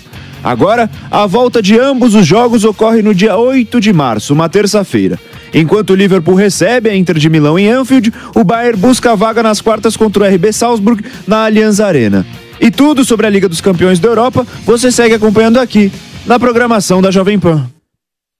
Agora, 0.41 0.89
a 1.11 1.25
volta 1.25 1.61
de 1.61 1.77
ambos 1.77 2.15
os 2.15 2.25
jogos 2.25 2.63
ocorre 2.63 3.01
no 3.01 3.13
dia 3.13 3.35
8 3.35 3.81
de 3.81 3.91
março, 3.91 4.33
uma 4.33 4.47
terça-feira. 4.47 5.19
Enquanto 5.59 5.89
o 5.89 5.95
Liverpool 5.95 6.35
recebe 6.35 6.87
a 6.87 6.95
Inter 6.95 7.17
de 7.17 7.31
Milão 7.31 7.57
em 7.57 7.67
Anfield, 7.67 8.13
o 8.35 8.43
Bayern 8.43 8.79
busca 8.79 9.13
a 9.13 9.15
vaga 9.15 9.41
nas 9.41 9.59
quartas 9.59 9.97
contra 9.97 10.23
o 10.23 10.27
RB 10.27 10.53
Salzburg 10.53 11.03
na 11.27 11.45
Allianz 11.45 11.79
Arena. 11.79 12.23
E 12.61 12.69
tudo 12.69 13.03
sobre 13.03 13.25
a 13.25 13.29
Liga 13.31 13.49
dos 13.49 13.59
Campeões 13.59 13.97
da 13.97 14.07
Europa 14.07 14.45
você 14.63 14.91
segue 14.91 15.15
acompanhando 15.15 15.57
aqui, 15.57 15.91
na 16.27 16.37
programação 16.37 17.01
da 17.01 17.09
Jovem 17.09 17.39
Pan. 17.39 17.67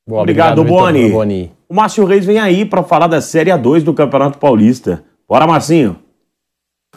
Boa, 0.07 0.21
obrigado, 0.21 0.61
Vitor 0.61 0.77
Boni. 0.77 1.09
Boni. 1.09 1.51
O 1.67 1.73
Márcio 1.73 2.05
Reis 2.05 2.23
vem 2.23 2.37
aí 2.37 2.63
para 2.63 2.83
falar 2.83 3.07
da 3.07 3.19
Série 3.19 3.49
A2 3.49 3.81
do 3.81 3.95
Campeonato 3.95 4.37
Paulista. 4.37 5.03
Bora, 5.27 5.47
Marcinho. 5.47 5.95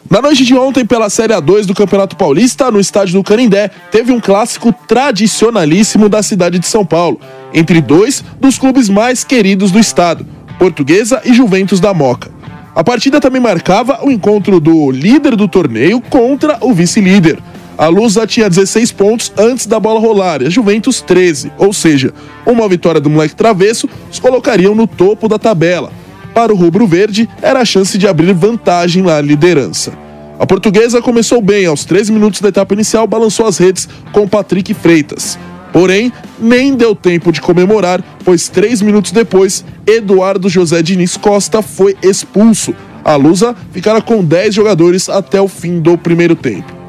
Na 0.07 0.21
noite 0.21 0.45
de 0.45 0.55
ontem, 0.55 0.85
pela 0.85 1.09
Série 1.09 1.33
A2 1.33 1.65
do 1.65 1.73
Campeonato 1.73 2.15
Paulista, 2.15 2.69
no 2.69 2.79
estádio 2.79 3.15
do 3.15 3.23
Canindé, 3.23 3.69
teve 3.91 4.11
um 4.11 4.19
clássico 4.19 4.71
tradicionalíssimo 4.87 6.07
da 6.07 6.21
cidade 6.21 6.59
de 6.59 6.67
São 6.67 6.85
Paulo, 6.85 7.19
entre 7.53 7.81
dois 7.81 8.23
dos 8.39 8.57
clubes 8.57 8.89
mais 8.89 9.23
queridos 9.23 9.71
do 9.71 9.79
estado, 9.79 10.25
Portuguesa 10.57 11.21
e 11.25 11.33
Juventus 11.33 11.79
da 11.79 11.93
Moca. 11.93 12.31
A 12.73 12.83
partida 12.83 13.19
também 13.19 13.41
marcava 13.41 13.99
o 14.05 14.11
encontro 14.11 14.59
do 14.59 14.91
líder 14.91 15.35
do 15.35 15.47
torneio 15.47 15.99
contra 15.99 16.57
o 16.61 16.73
vice-líder. 16.73 17.39
A 17.77 17.87
Lusa 17.87 18.27
tinha 18.27 18.49
16 18.49 18.91
pontos 18.91 19.33
antes 19.37 19.65
da 19.65 19.79
bola 19.79 19.99
rolar 19.99 20.41
e 20.41 20.47
a 20.47 20.49
Juventus 20.49 21.01
13, 21.01 21.51
ou 21.57 21.73
seja, 21.73 22.13
uma 22.45 22.69
vitória 22.69 23.01
do 23.01 23.09
moleque 23.09 23.35
travesso 23.35 23.89
os 24.11 24.19
colocariam 24.19 24.75
no 24.75 24.87
topo 24.87 25.27
da 25.27 25.39
tabela. 25.39 25.91
Para 26.33 26.53
o 26.53 26.55
rubro-verde, 26.55 27.27
era 27.41 27.59
a 27.59 27.65
chance 27.65 27.97
de 27.97 28.07
abrir 28.07 28.33
vantagem 28.33 29.03
na 29.03 29.19
liderança. 29.19 29.91
A 30.39 30.45
portuguesa 30.45 31.01
começou 31.01 31.41
bem, 31.41 31.65
aos 31.65 31.83
13 31.85 32.11
minutos 32.11 32.39
da 32.39 32.49
etapa 32.49 32.73
inicial, 32.73 33.05
balançou 33.05 33.45
as 33.45 33.57
redes 33.57 33.87
com 34.11 34.27
Patrick 34.27 34.73
Freitas. 34.73 35.37
Porém, 35.71 36.11
nem 36.39 36.75
deu 36.75 36.95
tempo 36.95 37.31
de 37.31 37.41
comemorar, 37.41 38.03
pois 38.23 38.49
três 38.49 38.81
minutos 38.81 39.11
depois, 39.11 39.63
Eduardo 39.87 40.49
José 40.49 40.81
Diniz 40.81 41.15
Costa 41.15 41.61
foi 41.61 41.95
expulso. 42.01 42.75
A 43.03 43.15
Lusa 43.15 43.55
ficara 43.71 44.01
com 44.01 44.23
10 44.23 44.53
jogadores 44.53 45.09
até 45.09 45.41
o 45.41 45.47
fim 45.47 45.79
do 45.79 45.97
primeiro 45.97 46.35
tempo. 46.35 46.81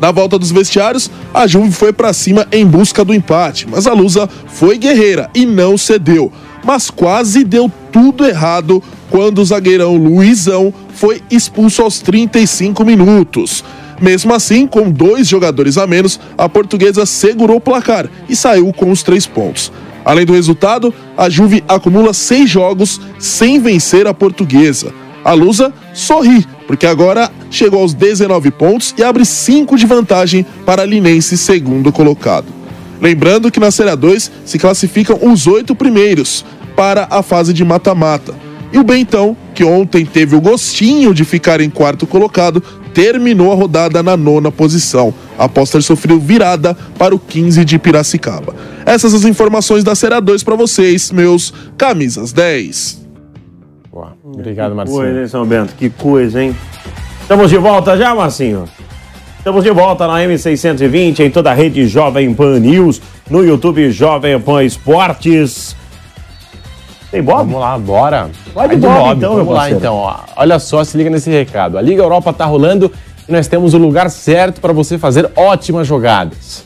Na 0.00 0.10
volta 0.10 0.38
dos 0.38 0.50
vestiários, 0.50 1.10
a 1.32 1.46
Juve 1.46 1.72
foi 1.72 1.92
para 1.92 2.12
cima 2.14 2.46
em 2.50 2.66
busca 2.66 3.04
do 3.04 3.12
empate, 3.12 3.66
mas 3.68 3.86
a 3.86 3.92
Lusa 3.92 4.28
foi 4.46 4.78
guerreira 4.78 5.28
e 5.34 5.44
não 5.44 5.76
cedeu. 5.76 6.32
Mas 6.64 6.88
quase 6.88 7.44
deu 7.44 7.70
tudo 7.92 8.24
errado 8.24 8.82
quando 9.10 9.40
o 9.40 9.44
zagueirão 9.44 9.96
Luizão 9.96 10.72
foi 10.94 11.20
expulso 11.30 11.82
aos 11.82 12.00
35 12.00 12.82
minutos. 12.82 13.62
Mesmo 14.00 14.32
assim, 14.32 14.66
com 14.66 14.90
dois 14.90 15.28
jogadores 15.28 15.76
a 15.76 15.86
menos, 15.86 16.18
a 16.38 16.48
portuguesa 16.48 17.04
segurou 17.04 17.56
o 17.56 17.60
placar 17.60 18.08
e 18.28 18.34
saiu 18.34 18.72
com 18.72 18.90
os 18.90 19.02
três 19.02 19.26
pontos. 19.26 19.70
Além 20.04 20.24
do 20.24 20.32
resultado, 20.32 20.94
a 21.16 21.28
Juve 21.28 21.62
acumula 21.68 22.14
seis 22.14 22.48
jogos 22.48 23.00
sem 23.18 23.60
vencer 23.60 24.06
a 24.06 24.14
portuguesa. 24.14 24.92
A 25.22 25.34
Lusa 25.34 25.72
sorri, 25.92 26.46
porque 26.66 26.86
agora 26.86 27.30
chegou 27.50 27.82
aos 27.82 27.92
19 27.92 28.50
pontos 28.50 28.94
e 28.96 29.02
abre 29.02 29.24
5 29.24 29.76
de 29.76 29.84
vantagem 29.84 30.46
para 30.64 30.82
a 30.82 30.86
Linense, 30.86 31.36
segundo 31.36 31.92
colocado. 31.92 32.46
Lembrando 33.00 33.50
que 33.50 33.60
na 33.60 33.70
Série 33.70 33.94
2 33.94 34.30
se 34.46 34.58
classificam 34.58 35.18
os 35.22 35.46
oito 35.46 35.74
primeiros 35.74 36.44
para 36.74 37.06
a 37.10 37.22
fase 37.22 37.52
de 37.52 37.64
mata-mata. 37.64 38.34
E 38.72 38.78
o 38.78 38.84
Bentão, 38.84 39.36
que 39.54 39.64
ontem 39.64 40.06
teve 40.06 40.36
o 40.36 40.40
gostinho 40.40 41.12
de 41.12 41.24
ficar 41.24 41.60
em 41.60 41.68
quarto 41.68 42.06
colocado, 42.06 42.62
terminou 42.92 43.52
a 43.52 43.54
rodada 43.54 44.02
na 44.02 44.16
nona 44.16 44.50
posição, 44.50 45.12
após 45.38 45.70
ter 45.70 45.82
sofrido 45.82 46.18
virada 46.20 46.76
para 46.98 47.14
o 47.14 47.18
15 47.18 47.64
de 47.64 47.78
Piracicaba. 47.78 48.54
Essas 48.84 49.14
as 49.14 49.24
informações 49.24 49.84
da 49.84 49.94
Série 49.94 50.20
2 50.20 50.42
para 50.42 50.56
vocês, 50.56 51.10
meus 51.10 51.52
camisas 51.76 52.32
10. 52.32 53.00
Boa. 53.92 54.12
Obrigado, 54.24 54.70
Que 54.70 54.76
Marcinho. 54.76 54.98
coisa, 54.98 55.20
hein, 55.20 55.28
São 55.28 55.46
Bento? 55.46 55.74
Que 55.76 55.90
coisa, 55.90 56.42
hein? 56.42 56.56
Estamos 57.22 57.50
de 57.50 57.56
volta 57.58 57.96
já, 57.96 58.14
Marcinho? 58.14 58.64
Estamos 59.38 59.64
de 59.64 59.70
volta 59.70 60.06
na 60.06 60.18
M620, 60.20 61.20
em 61.20 61.30
toda 61.30 61.50
a 61.50 61.54
rede 61.54 61.86
Jovem 61.88 62.34
Pan 62.34 62.58
News, 62.58 63.00
no 63.30 63.42
YouTube 63.44 63.90
Jovem 63.90 64.38
Pan 64.38 64.62
Esportes. 64.62 65.74
Tem 67.10 67.22
Bob? 67.22 67.38
Vamos 67.38 67.60
lá, 67.60 67.76
bora. 67.76 68.30
Vai 68.54 68.68
de 68.68 68.76
Bob, 68.76 69.16
então, 69.16 69.34
Vamos 69.34 69.54
lá, 69.54 69.70
então. 69.70 69.94
ó. 69.96 70.16
Olha 70.36 70.58
só, 70.58 70.84
se 70.84 70.96
liga 70.96 71.10
nesse 71.10 71.28
recado. 71.28 71.76
A 71.76 71.82
Liga 71.82 72.02
Europa 72.02 72.32
tá 72.32 72.44
rolando 72.44 72.90
e 73.28 73.32
nós 73.32 73.48
temos 73.48 73.74
o 73.74 73.78
lugar 73.78 74.08
certo 74.10 74.60
para 74.60 74.72
você 74.72 74.96
fazer 74.96 75.28
ótimas 75.34 75.86
jogadas. 75.86 76.64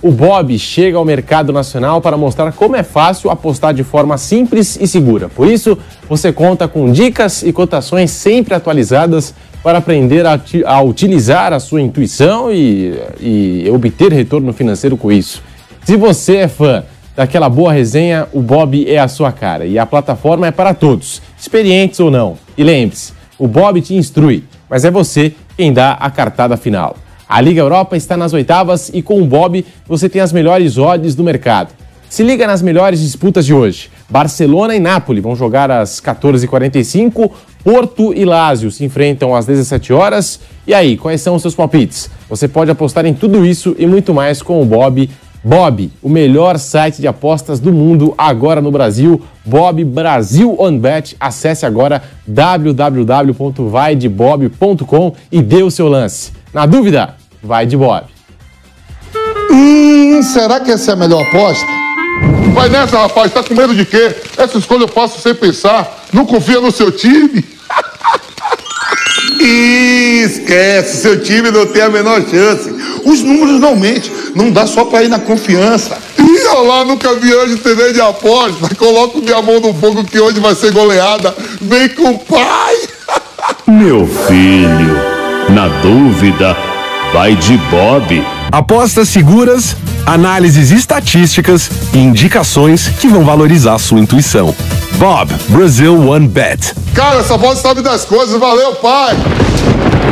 O 0.00 0.12
Bob 0.12 0.56
chega 0.56 0.96
ao 0.96 1.04
mercado 1.04 1.52
nacional 1.52 2.00
para 2.00 2.16
mostrar 2.16 2.52
como 2.52 2.76
é 2.76 2.84
fácil 2.84 3.30
apostar 3.30 3.74
de 3.74 3.82
forma 3.82 4.16
simples 4.16 4.78
e 4.80 4.86
segura. 4.86 5.28
Por 5.28 5.48
isso, 5.48 5.76
você 6.08 6.32
conta 6.32 6.68
com 6.68 6.92
dicas 6.92 7.42
e 7.42 7.52
cotações 7.52 8.12
sempre 8.12 8.54
atualizadas 8.54 9.34
para 9.60 9.78
aprender 9.78 10.24
a, 10.24 10.40
a 10.66 10.80
utilizar 10.82 11.52
a 11.52 11.58
sua 11.58 11.80
intuição 11.82 12.52
e, 12.52 12.96
e 13.20 13.68
obter 13.72 14.12
retorno 14.12 14.52
financeiro 14.52 14.96
com 14.96 15.10
isso. 15.10 15.42
Se 15.84 15.96
você 15.96 16.36
é 16.36 16.48
fã 16.48 16.84
daquela 17.18 17.48
boa 17.48 17.72
resenha, 17.72 18.28
o 18.32 18.40
Bob 18.40 18.88
é 18.88 18.96
a 18.96 19.08
sua 19.08 19.32
cara 19.32 19.66
e 19.66 19.76
a 19.76 19.84
plataforma 19.84 20.46
é 20.46 20.52
para 20.52 20.72
todos, 20.72 21.20
experientes 21.36 21.98
ou 21.98 22.12
não. 22.12 22.38
E 22.56 22.62
lembre-se, 22.62 23.12
o 23.36 23.48
Bob 23.48 23.80
te 23.80 23.92
instrui, 23.92 24.44
mas 24.70 24.84
é 24.84 24.90
você 24.90 25.34
quem 25.56 25.72
dá 25.72 25.94
a 25.94 26.08
cartada 26.12 26.56
final. 26.56 26.96
A 27.28 27.40
Liga 27.40 27.60
Europa 27.60 27.96
está 27.96 28.16
nas 28.16 28.32
oitavas 28.32 28.88
e 28.94 29.02
com 29.02 29.20
o 29.20 29.26
Bob 29.26 29.66
você 29.84 30.08
tem 30.08 30.22
as 30.22 30.32
melhores 30.32 30.78
odds 30.78 31.16
do 31.16 31.24
mercado. 31.24 31.70
Se 32.08 32.22
liga 32.22 32.46
nas 32.46 32.62
melhores 32.62 33.00
disputas 33.00 33.44
de 33.44 33.52
hoje. 33.52 33.90
Barcelona 34.08 34.76
e 34.76 34.80
Nápoles 34.80 35.22
vão 35.22 35.34
jogar 35.34 35.72
às 35.72 36.00
14h45, 36.00 37.30
Porto 37.64 38.14
e 38.14 38.24
Lazio 38.24 38.70
se 38.70 38.84
enfrentam 38.84 39.34
às 39.34 39.44
17 39.44 39.92
horas. 39.92 40.40
E 40.66 40.72
aí, 40.72 40.96
quais 40.96 41.20
são 41.20 41.34
os 41.34 41.42
seus 41.42 41.54
palpites? 41.54 42.08
Você 42.30 42.46
pode 42.46 42.70
apostar 42.70 43.04
em 43.04 43.12
tudo 43.12 43.44
isso 43.44 43.74
e 43.76 43.86
muito 43.86 44.14
mais 44.14 44.40
com 44.40 44.62
o 44.62 44.64
Bob. 44.64 45.10
Bob, 45.42 45.90
o 46.02 46.08
melhor 46.08 46.58
site 46.58 47.00
de 47.00 47.06
apostas 47.06 47.60
do 47.60 47.72
mundo 47.72 48.12
agora 48.18 48.60
no 48.60 48.70
Brasil. 48.70 49.22
Bob 49.44 49.82
Brasil 49.84 50.56
On 50.58 50.76
Bet. 50.78 51.16
Acesse 51.20 51.64
agora 51.64 52.02
www.vaidebob.com 52.26 55.14
e 55.30 55.40
dê 55.40 55.62
o 55.62 55.70
seu 55.70 55.88
lance. 55.88 56.32
Na 56.52 56.66
dúvida, 56.66 57.14
vai 57.42 57.66
de 57.66 57.76
Bob. 57.76 58.04
Hum, 59.50 60.22
será 60.22 60.60
que 60.60 60.70
essa 60.70 60.90
é 60.90 60.94
a 60.94 60.96
melhor 60.96 61.22
aposta? 61.22 61.66
Vai 62.52 62.68
nessa, 62.68 62.98
rapaz. 62.98 63.32
Tá 63.32 63.42
com 63.42 63.54
medo 63.54 63.74
de 63.74 63.84
quê? 63.84 64.14
Essa 64.36 64.58
escolha 64.58 64.82
eu 64.82 64.88
faço 64.88 65.20
sem 65.20 65.34
pensar. 65.34 66.04
Não 66.12 66.26
confia 66.26 66.60
no 66.60 66.72
seu 66.72 66.90
time? 66.90 67.44
Ih, 69.40 70.22
Esquece, 70.24 71.02
seu 71.02 71.22
time 71.22 71.50
não 71.50 71.66
tem 71.66 71.82
a 71.82 71.88
menor 71.88 72.22
chance. 72.28 72.70
Os 73.04 73.22
números 73.22 73.60
não 73.60 73.76
mentem, 73.76 74.10
não 74.34 74.50
dá 74.50 74.66
só 74.66 74.84
pra 74.84 75.02
ir 75.02 75.08
na 75.08 75.18
confiança. 75.18 75.96
Ih, 76.18 76.46
olha 76.48 76.68
lá, 76.68 76.84
nunca 76.84 77.14
vi 77.14 77.34
hoje 77.34 77.56
TV 77.56 77.92
de 77.92 78.00
aposta. 78.00 78.74
Coloco 78.74 79.20
minha 79.20 79.40
mão 79.42 79.60
no 79.60 79.74
fogo 79.74 80.04
que 80.04 80.18
hoje 80.18 80.40
vai 80.40 80.54
ser 80.54 80.72
goleada. 80.72 81.34
Vem 81.60 81.88
com 81.90 82.10
o 82.10 82.18
pai. 82.18 82.76
Meu 83.66 84.06
filho, 84.06 84.96
na 85.50 85.68
dúvida, 85.82 86.56
vai 87.12 87.34
de 87.34 87.56
Bob. 87.70 88.24
Apostas 88.50 89.08
seguras, 89.08 89.76
análises 90.06 90.70
estatísticas 90.70 91.70
e 91.92 91.98
indicações 91.98 92.88
que 92.88 93.08
vão 93.08 93.24
valorizar 93.24 93.78
sua 93.78 94.00
intuição. 94.00 94.54
Bob, 94.92 95.32
Brazil 95.48 96.08
One 96.08 96.26
Bet. 96.26 96.74
Cara, 96.94 97.20
essa 97.20 97.36
voz 97.36 97.58
sabe 97.58 97.82
das 97.82 98.04
coisas. 98.04 98.40
Valeu, 98.40 98.74
pai. 98.76 99.16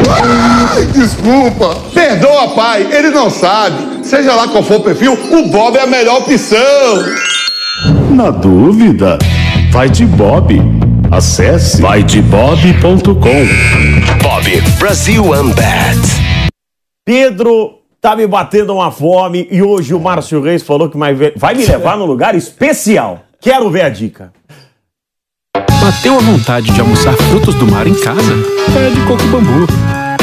Ai, 0.09 0.85
desculpa. 0.87 1.76
Perdoa, 1.92 2.48
pai. 2.48 2.87
Ele 2.92 3.11
não 3.11 3.31
sabe. 3.31 3.96
Seja 4.07 4.37
lá 4.37 4.47
qual 4.47 4.62
for 4.62 4.77
o 4.77 4.85
perfil, 4.85 5.14
o 5.14 5.49
Bob 5.49 5.77
é 5.77 5.81
a 5.81 5.87
melhor 5.87 6.19
opção. 6.19 6.57
Na 8.14 8.31
dúvida, 8.31 9.19
vai 9.73 9.90
de 9.90 10.07
Bob. 10.07 10.62
Acesse 11.11 11.83
vaidebob.com. 11.83 13.12
Bob, 14.23 14.61
Brazil 14.79 15.31
One 15.31 15.53
Bet. 15.53 15.99
Pedro 17.05 17.81
tá 18.01 18.14
me 18.14 18.29
batendo 18.29 18.75
uma 18.75 18.92
fome 18.92 19.49
e 19.51 19.61
hoje 19.61 19.92
o 19.92 19.99
Márcio 19.99 20.40
Reis 20.40 20.62
falou 20.62 20.88
que 20.88 20.97
vai 20.97 21.12
vai 21.37 21.55
me 21.57 21.66
levar 21.66 21.99
num 21.99 22.07
lugar 22.07 22.37
especial. 22.37 23.23
Quero 23.40 23.69
ver 23.71 23.83
a 23.83 23.88
dica. 23.88 24.33
Bateu 25.81 26.16
a 26.16 26.21
vontade 26.21 26.73
de 26.73 26.81
almoçar 26.81 27.14
frutos 27.14 27.57
do 27.57 27.66
mar 27.66 27.88
em 27.88 27.95
casa? 27.95 28.35
Pede 28.73 29.01
Coco 29.05 29.27
Bambu. 29.27 29.66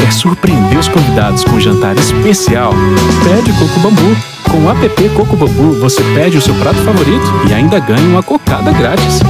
Quer 0.04 0.12
surpreender 0.12 0.78
os 0.78 0.86
convidados 0.86 1.42
com 1.44 1.52
um 1.52 1.60
jantar 1.60 1.96
especial? 1.96 2.74
Pede 3.24 3.50
Coco 3.54 3.80
Bambu. 3.80 4.14
Com 4.50 4.58
o 4.58 4.70
app 4.70 5.08
Coco 5.16 5.34
Bambu, 5.34 5.80
você 5.80 6.02
pede 6.14 6.36
o 6.36 6.42
seu 6.42 6.54
prato 6.56 6.76
favorito 6.82 7.24
e 7.48 7.54
ainda 7.54 7.78
ganha 7.78 8.06
uma 8.08 8.22
cocada 8.22 8.70
grátis. 8.70 9.20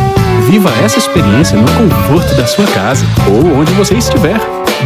Viva 0.51 0.73
essa 0.85 0.99
experiência 0.99 1.57
no 1.57 1.65
conforto 1.65 2.35
da 2.35 2.45
sua 2.49 2.67
casa 2.67 3.07
ou 3.31 3.57
onde 3.57 3.73
você 3.75 3.95
estiver. 3.95 4.37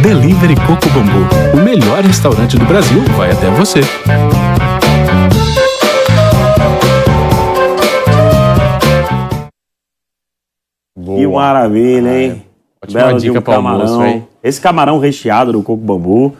Delivery 0.03 0.55
Coco 0.57 0.87
Bambu. 0.89 1.27
O 1.55 1.57
melhor 1.57 2.03
restaurante 2.03 2.55
do 2.55 2.65
Brasil 2.65 3.03
vai 3.17 3.31
até 3.31 3.49
você. 3.49 3.81
Que 11.03 11.25
maravilha, 11.25 12.21
hein? 12.21 12.48
Ótima 12.83 12.99
Belo 13.01 13.19
de 13.19 13.27
dica 13.27 13.39
um 13.39 13.41
pro 13.41 13.53
almoço, 13.53 14.03
hein? 14.03 14.27
Esse 14.41 14.61
camarão 14.61 14.99
recheado 14.99 15.51
do 15.51 15.61
coco 15.61 15.83
bambu 15.83 16.35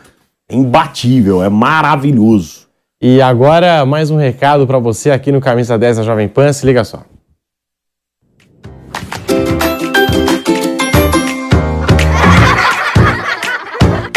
é 0.47 0.55
imbatível, 0.55 1.43
é 1.43 1.49
maravilhoso. 1.49 2.67
E 3.01 3.21
agora, 3.21 3.85
mais 3.85 4.09
um 4.09 4.15
recado 4.15 4.65
para 4.65 4.79
você 4.79 5.11
aqui 5.11 5.31
no 5.31 5.41
Camisa 5.41 5.77
10 5.77 5.97
da 5.97 6.03
Jovem 6.03 6.27
Pan. 6.27 6.51
Se 6.53 6.65
liga 6.65 6.83
só. 6.83 7.03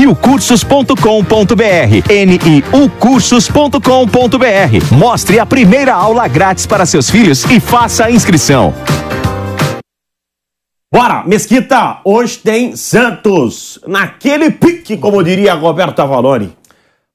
newcursos.com.br, 0.00 2.72
niucursos.com.br. 2.72 4.96
Mostre 4.96 5.38
a 5.38 5.44
primeira 5.44 5.92
aula 5.92 6.26
grátis 6.26 6.64
para 6.64 6.86
seus 6.86 7.10
filhos 7.10 7.44
e 7.44 7.60
faça 7.60 8.06
a 8.06 8.10
inscrição. 8.10 8.72
Bora, 10.92 11.22
Mesquita, 11.24 12.00
hoje 12.04 12.38
tem 12.38 12.74
Santos, 12.74 13.78
naquele 13.86 14.50
pique, 14.50 14.96
como 14.96 15.22
diria 15.22 15.54
Roberto 15.54 16.00
Avalone. 16.00 16.52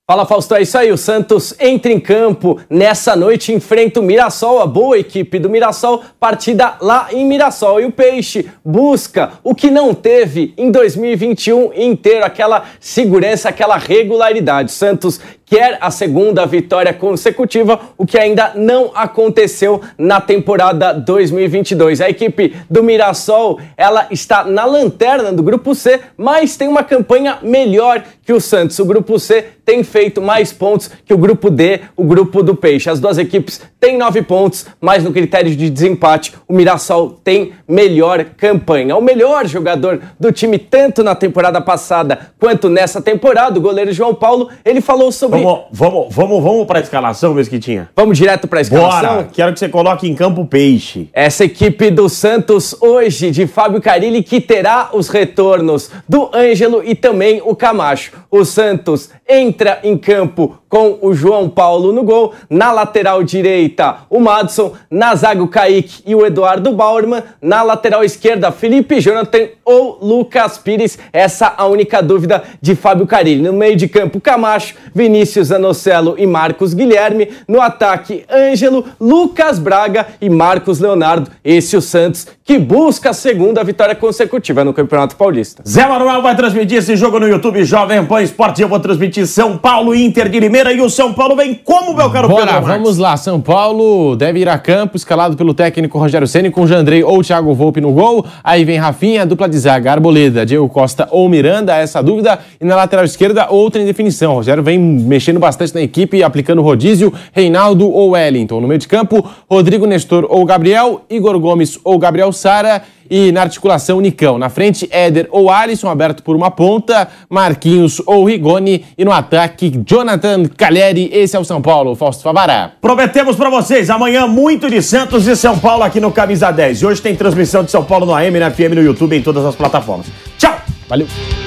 Fala 0.08 0.24
Fausto, 0.24 0.54
é 0.54 0.62
isso 0.62 0.78
aí. 0.78 0.92
O 0.92 0.98
Santos 1.00 1.56
entra 1.60 1.92
em 1.92 2.00
campo 2.00 2.62
nessa 2.70 3.16
noite, 3.16 3.52
enfrenta 3.52 4.00
o 4.00 4.04
Mirassol, 4.04 4.62
a 4.62 4.68
boa 4.68 5.00
equipe 5.00 5.40
do 5.40 5.50
Mirassol, 5.50 6.04
partida 6.20 6.76
lá 6.80 7.08
em 7.12 7.26
Mirassol. 7.26 7.82
E 7.82 7.86
o 7.86 7.92
Peixe 7.92 8.48
busca 8.64 9.32
o 9.44 9.56
que 9.56 9.72
não 9.72 9.96
teve 9.96 10.54
em 10.60 10.70
2021 10.70 11.72
inteiro, 11.74 12.24
aquela 12.24 12.66
segurança, 12.80 13.50
aquela 13.50 13.78
regularidade. 13.78 14.72
Santos 14.72 15.20
quer 15.46 15.78
a 15.80 15.92
segunda 15.92 16.46
vitória 16.46 16.94
consecutiva, 16.94 17.80
o 17.98 18.06
que 18.06 18.18
ainda 18.18 18.54
não 18.56 18.92
aconteceu 18.96 19.82
na 19.98 20.20
temporada 20.20 20.94
2022. 20.94 22.02
A 22.02 22.10
equipe 22.10 22.56
do 22.70 22.84
Mirassol, 22.84 23.60
ela 23.78 24.08
está 24.10 24.44
na 24.44 24.66
lanterna 24.66 25.32
do 25.32 25.44
grupo 25.44 25.76
C, 25.76 26.00
mas 26.18 26.58
tem 26.58 26.68
uma 26.68 26.84
campanha 26.84 27.38
melhor 27.42 28.04
que 28.26 28.34
o 28.34 28.42
Santos. 28.42 28.80
O 28.80 28.86
grupo 28.86 29.20
C 29.20 29.46
tem 29.64 29.84
feito 29.84 30.22
mais 30.22 30.52
pontos 30.52 30.90
que 31.06 31.14
o 31.14 31.18
grupo 31.18 31.50
D, 31.50 31.82
o 31.96 32.04
grupo 32.04 32.42
do 32.42 32.56
Peixe. 32.56 32.90
As 32.90 33.00
duas 33.00 33.18
equipes 33.18 33.62
têm 33.80 33.98
nove 33.98 34.22
pontos, 34.22 34.66
mas 34.82 35.04
no 35.04 35.12
critério 35.12 35.56
de 35.56 35.70
desempate, 35.70 36.34
o 36.48 36.54
Mirassol 36.54 37.20
tem 37.24 37.54
melhor 37.68 38.26
campanha. 38.38 38.96
O 38.96 39.02
melhor 39.02 39.48
jogador 39.48 40.02
do 40.20 40.32
time, 40.32 40.58
tanto 40.58 41.04
na 41.04 41.16
temporada 41.16 41.62
passada 41.62 42.32
quanto 42.40 42.70
nessa 42.70 43.02
temporada, 43.02 43.58
o 43.58 43.62
goleiro 43.62 43.92
João 43.92 44.14
Paulo, 44.14 44.50
ele 44.64 44.82
falou 44.82 45.12
sobre. 45.12 45.35
Vamos, 45.44 45.66
vamos, 45.72 46.16
vamos, 46.16 46.44
vamos 46.44 46.68
para 46.68 46.80
a 46.80 46.82
escalação, 46.82 47.34
Mesquitinha. 47.34 47.90
Vamos 47.96 48.18
direto 48.18 48.48
para 48.48 48.60
a 48.60 48.62
escalação? 48.62 49.16
Bora! 49.16 49.30
Quero 49.32 49.54
que 49.54 49.60
você 49.60 49.70
coloque 49.70 50.08
em 50.08 50.16
campo 50.16 50.46
Peixe. 50.46 51.10
Essa 51.14 51.46
equipe 51.46 51.90
do 51.92 52.08
Santos 52.08 52.76
hoje, 52.82 53.32
de 53.32 53.48
Fábio 53.48 53.82
Carilli, 53.82 54.24
que 54.24 54.40
terá 54.40 54.90
os 54.94 55.10
retornos 55.10 55.90
do 56.08 56.30
Ângelo 56.34 56.82
e 56.84 56.96
também 56.96 57.42
o 57.44 57.56
Camacho. 57.56 58.12
O 58.30 58.44
Santos 58.46 59.10
entra 59.28 59.80
em 59.84 59.98
campo 59.98 60.58
com 60.76 60.98
o 61.02 61.14
João 61.14 61.48
Paulo 61.48 61.94
no 61.94 62.04
gol, 62.04 62.34
na 62.50 62.70
lateral 62.70 63.24
direita 63.24 64.00
o 64.10 64.20
Madison, 64.20 64.74
na 64.92 65.16
zaga 65.16 65.42
o 65.42 65.48
Kaique 65.48 66.04
e 66.06 66.14
o 66.14 66.26
Eduardo 66.26 66.74
Bauerman, 66.74 67.24
na 67.42 67.62
lateral 67.62 68.04
esquerda 68.04 68.52
Felipe 68.52 69.00
Jonathan 69.00 69.48
ou 69.64 69.98
Lucas 70.02 70.58
Pires, 70.58 71.00
essa 71.14 71.54
a 71.56 71.66
única 71.66 72.04
dúvida 72.04 72.44
de 72.62 72.76
Fábio 72.76 73.08
Carilli. 73.08 73.42
No 73.42 73.54
meio 73.54 73.78
de 73.78 73.88
campo 73.88 74.20
Camacho, 74.20 74.76
Vinícius 74.94 75.50
Anocelo 75.50 76.16
e 76.18 76.28
Marcos 76.28 76.74
Guilherme, 76.74 77.30
no 77.48 77.62
ataque 77.62 78.26
Ângelo, 78.30 78.84
Lucas 79.00 79.58
Braga 79.58 80.06
e 80.20 80.30
Marcos 80.30 80.82
Leonardo, 80.82 81.32
esse 81.42 81.78
o 81.78 81.82
Santos 81.82 82.28
que 82.44 82.60
busca 82.60 83.10
a 83.10 83.14
segunda 83.14 83.64
vitória 83.64 83.96
consecutiva 83.96 84.64
no 84.64 84.74
Campeonato 84.74 85.16
Paulista. 85.16 85.64
Zé 85.68 85.88
Manuel 85.88 86.22
vai 86.22 86.36
transmitir 86.36 86.78
esse 86.78 86.96
jogo 86.96 87.20
no 87.20 87.28
YouTube 87.28 87.64
Jovem 87.64 88.06
Pan 88.06 88.22
Esporte, 88.22 88.62
eu 88.62 88.68
vou 88.68 88.80
transmitir 88.80 89.26
São 89.26 89.58
Paulo 89.58 89.96
Inter 89.96 90.30
de 90.30 90.40
Limeira 90.40 90.65
e 90.72 90.82
o 90.82 90.90
São 90.90 91.14
Paulo 91.14 91.36
vem 91.36 91.54
como, 91.54 91.96
meu 91.96 92.10
caro 92.10 92.28
Bora, 92.28 92.46
Pedro 92.46 92.54
Marques? 92.62 92.78
vamos 92.78 92.98
lá. 92.98 93.18
São 93.18 93.40
Paulo 93.42 94.16
deve 94.16 94.40
ir 94.40 94.50
a 94.50 94.58
campo, 94.58 94.98
escalado 94.98 95.36
pelo 95.36 95.54
técnico 95.54 95.98
Rogério 95.98 96.28
Ceni 96.28 96.50
com 96.50 96.66
Jandrei 96.66 97.04
ou 97.04 97.24
Thiago 97.24 97.54
Volpe 97.54 97.80
no 97.82 97.92
gol. 97.92 98.26
Aí 98.44 98.66
vem 98.66 98.78
Rafinha, 98.78 99.26
dupla 99.26 99.48
de 99.48 99.58
zaga, 99.58 99.92
Arboleda, 99.92 100.46
Diego 100.46 100.68
Costa 100.70 101.08
ou 101.12 101.28
Miranda, 101.30 101.76
essa 101.76 102.02
dúvida. 102.02 102.40
E 102.60 102.66
na 102.66 102.76
lateral 102.76 103.06
esquerda, 103.06 103.48
outra 103.50 103.82
indefinição. 103.82 104.34
O 104.34 104.36
Rogério 104.38 104.64
vem 104.64 104.80
mexendo 104.80 105.40
bastante 105.40 105.74
na 105.74 105.82
equipe, 105.82 106.24
aplicando 106.24 106.62
rodízio, 106.62 107.14
Reinaldo 107.32 107.90
ou 107.92 108.12
Wellington. 108.12 108.60
No 108.60 108.68
meio 108.68 108.80
de 108.80 108.88
campo, 108.88 109.28
Rodrigo 109.50 109.86
Nestor 109.86 110.26
ou 110.30 110.46
Gabriel, 110.46 111.02
Igor 111.10 111.40
Gomes 111.40 111.80
ou 111.84 111.98
Gabriel 111.98 112.32
Sara. 112.32 112.82
E 113.10 113.32
na 113.32 113.42
articulação, 113.42 114.02
Nicão. 114.02 114.38
Na 114.38 114.50
frente, 114.50 114.88
Éder 114.92 115.28
ou 115.32 115.50
Alisson, 115.50 115.90
aberto 115.90 116.24
por 116.24 116.36
uma 116.36 116.52
ponta, 116.52 117.08
Marquinhos 117.30 118.02
ou 118.06 118.26
Rigoni. 118.26 118.86
E 118.98 119.06
no 119.06 119.12
ataque, 119.12 119.72
Jonathan 119.86 120.46
Calheri. 120.46 121.10
Esse 121.12 121.36
é 121.36 121.40
o 121.40 121.44
São 121.44 121.62
Paulo, 121.62 121.96
Fausto 121.96 122.24
Favará. 122.24 122.72
Prometemos 122.82 123.36
pra 123.36 123.50
vocês, 123.50 123.90
amanhã 123.90 124.28
muito 124.28 124.70
de 124.70 124.82
Santos 124.82 125.28
e 125.28 125.36
São 125.36 125.58
Paulo 125.58 125.84
aqui 125.84 126.00
no 126.00 126.12
Camisa 126.12 126.52
10. 126.52 126.82
E 126.82 126.86
hoje 126.86 127.02
tem 127.02 127.16
transmissão 127.16 127.64
de 127.64 127.72
São 127.72 127.84
Paulo 127.84 128.06
no 128.06 128.14
AM, 128.14 128.40
na 128.40 128.52
FM, 128.52 128.74
no 128.76 128.82
YouTube, 128.82 129.16
em 129.16 129.22
todas 129.22 129.46
as 129.46 129.56
plataformas. 129.56 130.08
Tchau! 130.38 130.56
Valeu! 130.88 131.45